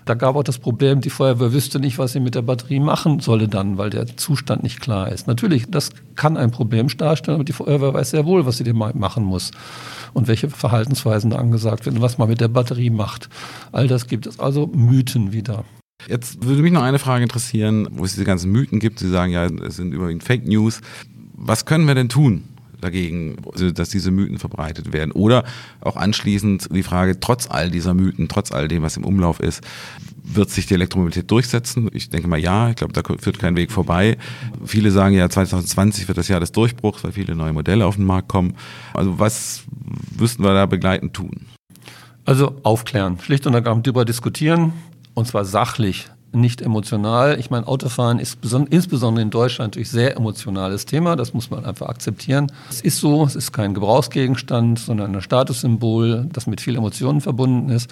Da 0.09 0.15
gab 0.15 0.35
auch 0.35 0.43
das 0.43 0.57
Problem, 0.57 1.01
die 1.01 1.11
Feuerwehr 1.11 1.53
wüsste 1.53 1.79
nicht, 1.79 1.99
was 1.99 2.13
sie 2.13 2.19
mit 2.19 2.33
der 2.33 2.41
Batterie 2.41 2.79
machen 2.79 3.19
solle 3.19 3.47
dann, 3.47 3.77
weil 3.77 3.91
der 3.91 4.17
Zustand 4.17 4.63
nicht 4.63 4.81
klar 4.81 5.11
ist. 5.11 5.27
Natürlich, 5.27 5.69
das 5.69 5.91
kann 6.15 6.35
ein 6.35 6.49
Problem 6.49 6.87
darstellen, 6.87 7.35
aber 7.35 7.43
die 7.43 7.53
Feuerwehr 7.53 7.93
weiß 7.93 8.09
sehr 8.09 8.25
wohl, 8.25 8.43
was 8.47 8.57
sie 8.57 8.63
dem 8.63 8.79
machen 8.79 9.23
muss 9.23 9.51
und 10.13 10.27
welche 10.27 10.49
Verhaltensweisen 10.49 11.29
da 11.29 11.37
angesagt 11.37 11.85
werden, 11.85 12.01
was 12.01 12.17
man 12.17 12.27
mit 12.27 12.41
der 12.41 12.47
Batterie 12.47 12.89
macht. 12.89 13.29
All 13.71 13.87
das 13.87 14.07
gibt 14.07 14.25
es 14.25 14.39
also 14.39 14.65
Mythen 14.65 15.31
wieder. 15.31 15.63
Jetzt 16.07 16.43
würde 16.43 16.63
mich 16.63 16.71
noch 16.71 16.81
eine 16.81 16.97
Frage 16.97 17.21
interessieren, 17.21 17.87
wo 17.91 18.03
es 18.03 18.13
diese 18.13 18.25
ganzen 18.25 18.51
Mythen 18.51 18.79
gibt. 18.79 18.97
Sie 18.97 19.11
sagen 19.11 19.31
ja, 19.31 19.45
es 19.45 19.75
sind 19.75 19.93
überwiegend 19.93 20.23
Fake 20.23 20.47
News. 20.47 20.81
Was 21.35 21.65
können 21.65 21.85
wir 21.85 21.93
denn 21.93 22.09
tun? 22.09 22.45
Dagegen, 22.81 23.37
also, 23.51 23.71
dass 23.71 23.89
diese 23.89 24.11
Mythen 24.11 24.37
verbreitet 24.37 24.93
werden. 24.93 25.11
Oder 25.11 25.43
auch 25.81 25.95
anschließend 25.95 26.69
die 26.71 26.83
Frage, 26.83 27.19
trotz 27.19 27.49
all 27.49 27.69
dieser 27.69 27.93
Mythen, 27.93 28.27
trotz 28.27 28.51
all 28.51 28.67
dem, 28.67 28.83
was 28.83 28.97
im 28.97 29.03
Umlauf 29.03 29.39
ist, 29.39 29.61
wird 30.23 30.49
sich 30.49 30.67
die 30.67 30.75
Elektromobilität 30.75 31.29
durchsetzen? 31.29 31.89
Ich 31.93 32.09
denke 32.09 32.27
mal 32.27 32.39
ja, 32.39 32.69
ich 32.69 32.75
glaube, 32.75 32.93
da 32.93 33.01
führt 33.17 33.39
kein 33.39 33.55
Weg 33.55 33.71
vorbei. 33.71 34.17
Viele 34.65 34.91
sagen 34.91 35.15
ja, 35.15 35.29
2020 35.29 36.07
wird 36.07 36.17
das 36.17 36.27
Jahr 36.27 36.39
des 36.39 36.51
Durchbruchs, 36.51 37.03
weil 37.03 37.11
viele 37.11 37.35
neue 37.35 37.53
Modelle 37.53 37.85
auf 37.85 37.95
den 37.95 38.05
Markt 38.05 38.27
kommen. 38.27 38.55
Also 38.93 39.19
was 39.19 39.63
müssten 40.19 40.43
wir 40.43 40.53
da 40.53 40.65
begleitend 40.65 41.13
tun? 41.13 41.47
Also 42.25 42.57
aufklären, 42.63 43.17
schlicht 43.19 43.47
und 43.47 43.55
ergreifend 43.55 43.87
darüber 43.87 44.05
diskutieren 44.05 44.73
und 45.15 45.27
zwar 45.27 45.45
sachlich 45.45 46.09
nicht 46.31 46.61
emotional. 46.61 47.39
Ich 47.39 47.49
meine, 47.49 47.67
Autofahren 47.67 48.19
ist 48.19 48.39
insbesondere 48.69 49.21
in 49.21 49.29
Deutschland 49.29 49.71
natürlich 49.71 49.89
sehr 49.89 50.15
emotionales 50.15 50.85
Thema. 50.85 51.15
Das 51.15 51.33
muss 51.33 51.49
man 51.49 51.65
einfach 51.65 51.87
akzeptieren. 51.89 52.51
Es 52.69 52.81
ist 52.81 52.99
so, 52.99 53.23
es 53.23 53.35
ist 53.35 53.51
kein 53.51 53.73
Gebrauchsgegenstand, 53.73 54.79
sondern 54.79 55.15
ein 55.15 55.21
Statussymbol, 55.21 56.27
das 56.31 56.47
mit 56.47 56.61
viel 56.61 56.75
Emotionen 56.75 57.21
verbunden 57.21 57.69
ist. 57.69 57.89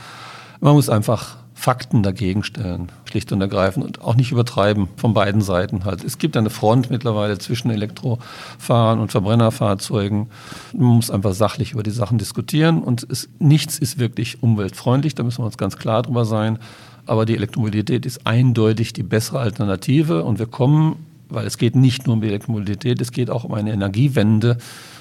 Man 0.59 0.73
muss 0.73 0.89
einfach 0.89 1.37
Fakten 1.57 2.03
dagegen 2.03 2.43
stellen, 2.43 2.91
schlicht 3.05 3.31
und 3.31 3.41
ergreifend 3.41 3.83
und 3.83 4.01
auch 4.01 4.13
nicht 4.15 4.31
übertreiben 4.31 4.89
von 4.95 5.15
beiden 5.15 5.41
Seiten 5.41 5.85
halt. 5.85 6.03
Es 6.03 6.19
gibt 6.19 6.37
eine 6.37 6.51
Front 6.51 6.91
mittlerweile 6.91 7.39
zwischen 7.39 7.71
Elektrofahrern 7.71 8.99
und 8.99 9.11
Verbrennerfahrzeugen. 9.11 10.29
Man 10.73 10.87
muss 10.87 11.09
einfach 11.09 11.33
sachlich 11.33 11.71
über 11.71 11.81
die 11.81 11.89
Sachen 11.89 12.19
diskutieren 12.19 12.83
und 12.83 13.07
es, 13.09 13.27
nichts 13.39 13.79
ist 13.79 13.97
wirklich 13.97 14.43
umweltfreundlich, 14.43 15.15
da 15.15 15.23
müssen 15.23 15.41
wir 15.41 15.47
uns 15.47 15.57
ganz 15.57 15.77
klar 15.77 16.03
drüber 16.03 16.25
sein. 16.25 16.59
Aber 17.07 17.25
die 17.25 17.35
Elektromobilität 17.35 18.05
ist 18.05 18.27
eindeutig 18.27 18.93
die 18.93 19.03
bessere 19.03 19.39
Alternative 19.39 20.23
und 20.23 20.39
wir 20.39 20.45
kommen, 20.45 20.97
weil 21.29 21.47
es 21.47 21.57
geht 21.57 21.75
nicht 21.75 22.05
nur 22.05 22.15
um 22.15 22.21
die 22.21 22.27
Elektromobilität, 22.27 23.01
es 23.01 23.11
geht 23.11 23.29
auch 23.29 23.45
um 23.45 23.53
eine 23.53 23.71
Energiewende, 23.71 24.57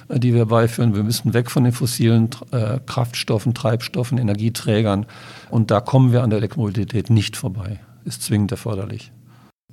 äh, 0.09 0.19
die 0.21 0.33
wir 0.33 0.47
beiführen. 0.47 0.95
Wir 0.95 1.03
müssen 1.03 1.35
weg 1.35 1.51
von 1.51 1.65
den 1.65 1.73
fossilen 1.73 2.31
äh, 2.53 2.79
Kraftstoffen, 2.87 3.55
Treibstoffen, 3.55 4.19
Energieträgern 4.19 5.07
und 5.51 5.71
da 5.71 5.81
kommen 5.81 6.13
wir 6.13 6.23
an 6.23 6.31
der 6.31 6.39
Elektromobilität 6.39 7.11
nicht 7.11 7.37
vorbei. 7.37 7.81
Ist 8.05 8.23
zwingend 8.23 8.53
erforderlich. 8.53 9.11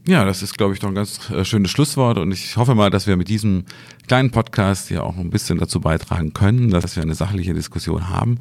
Ja, 0.05 0.25
das 0.25 0.41
ist, 0.41 0.57
glaube 0.57 0.73
ich, 0.73 0.79
doch 0.79 0.89
ein 0.89 0.95
ganz 0.95 1.29
äh, 1.29 1.45
schönes 1.45 1.71
Schlusswort 1.71 2.17
und 2.17 2.31
ich 2.31 2.57
hoffe 2.57 2.73
mal, 2.73 2.89
dass 2.89 3.05
wir 3.05 3.15
mit 3.15 3.29
diesem 3.29 3.63
kleinen 4.07 4.31
Podcast 4.31 4.89
ja 4.89 5.01
auch 5.01 5.15
ein 5.17 5.29
bisschen 5.29 5.59
dazu 5.59 5.79
beitragen 5.79 6.33
können, 6.33 6.71
dass 6.71 6.95
wir 6.95 7.03
eine 7.03 7.15
sachliche 7.15 7.53
Diskussion 7.53 8.09
haben. 8.09 8.39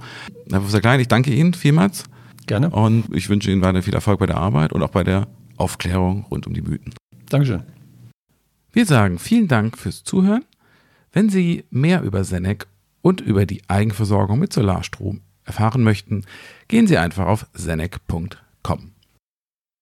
Herr 0.51 0.59
Professor 0.61 0.81
Klein, 0.81 0.99
ich 0.99 1.09
danke 1.09 1.33
Ihnen 1.33 1.53
vielmals. 1.53 2.05
Gerne. 2.47 2.71
Und 2.71 3.05
ich 3.15 3.29
wünsche 3.29 3.51
Ihnen 3.51 3.63
weiter 3.63 3.83
viel 3.83 3.95
Erfolg 3.95 4.19
bei 4.19 4.27
der 4.27 4.37
Arbeit 4.37 4.73
und 4.73 4.83
auch 4.83 4.91
bei 4.91 5.05
der 5.05 5.29
Aufklärung 5.57 6.27
rund 6.31 6.47
um 6.47 6.55
die 6.55 6.63
Mythen. 6.63 6.93
Dankeschön. 7.29 7.63
Wir 8.73 8.87
sagen 8.87 9.19
vielen 9.19 9.49
Dank 9.49 9.79
fürs 9.79 10.03
Zuhören. 10.05 10.45
Wenn 11.13 11.29
Sie 11.29 11.65
mehr 11.71 12.03
über 12.03 12.25
Senec 12.25 12.67
und 13.03 13.21
über 13.21 13.45
die 13.45 13.63
Eigenversorgung 13.69 14.39
mit 14.39 14.53
Solarstrom 14.53 15.21
erfahren 15.45 15.83
möchten, 15.83 16.25
gehen 16.69 16.87
Sie 16.87 16.97
einfach 16.97 17.27
auf 17.27 17.47
senec.com. 17.53 18.92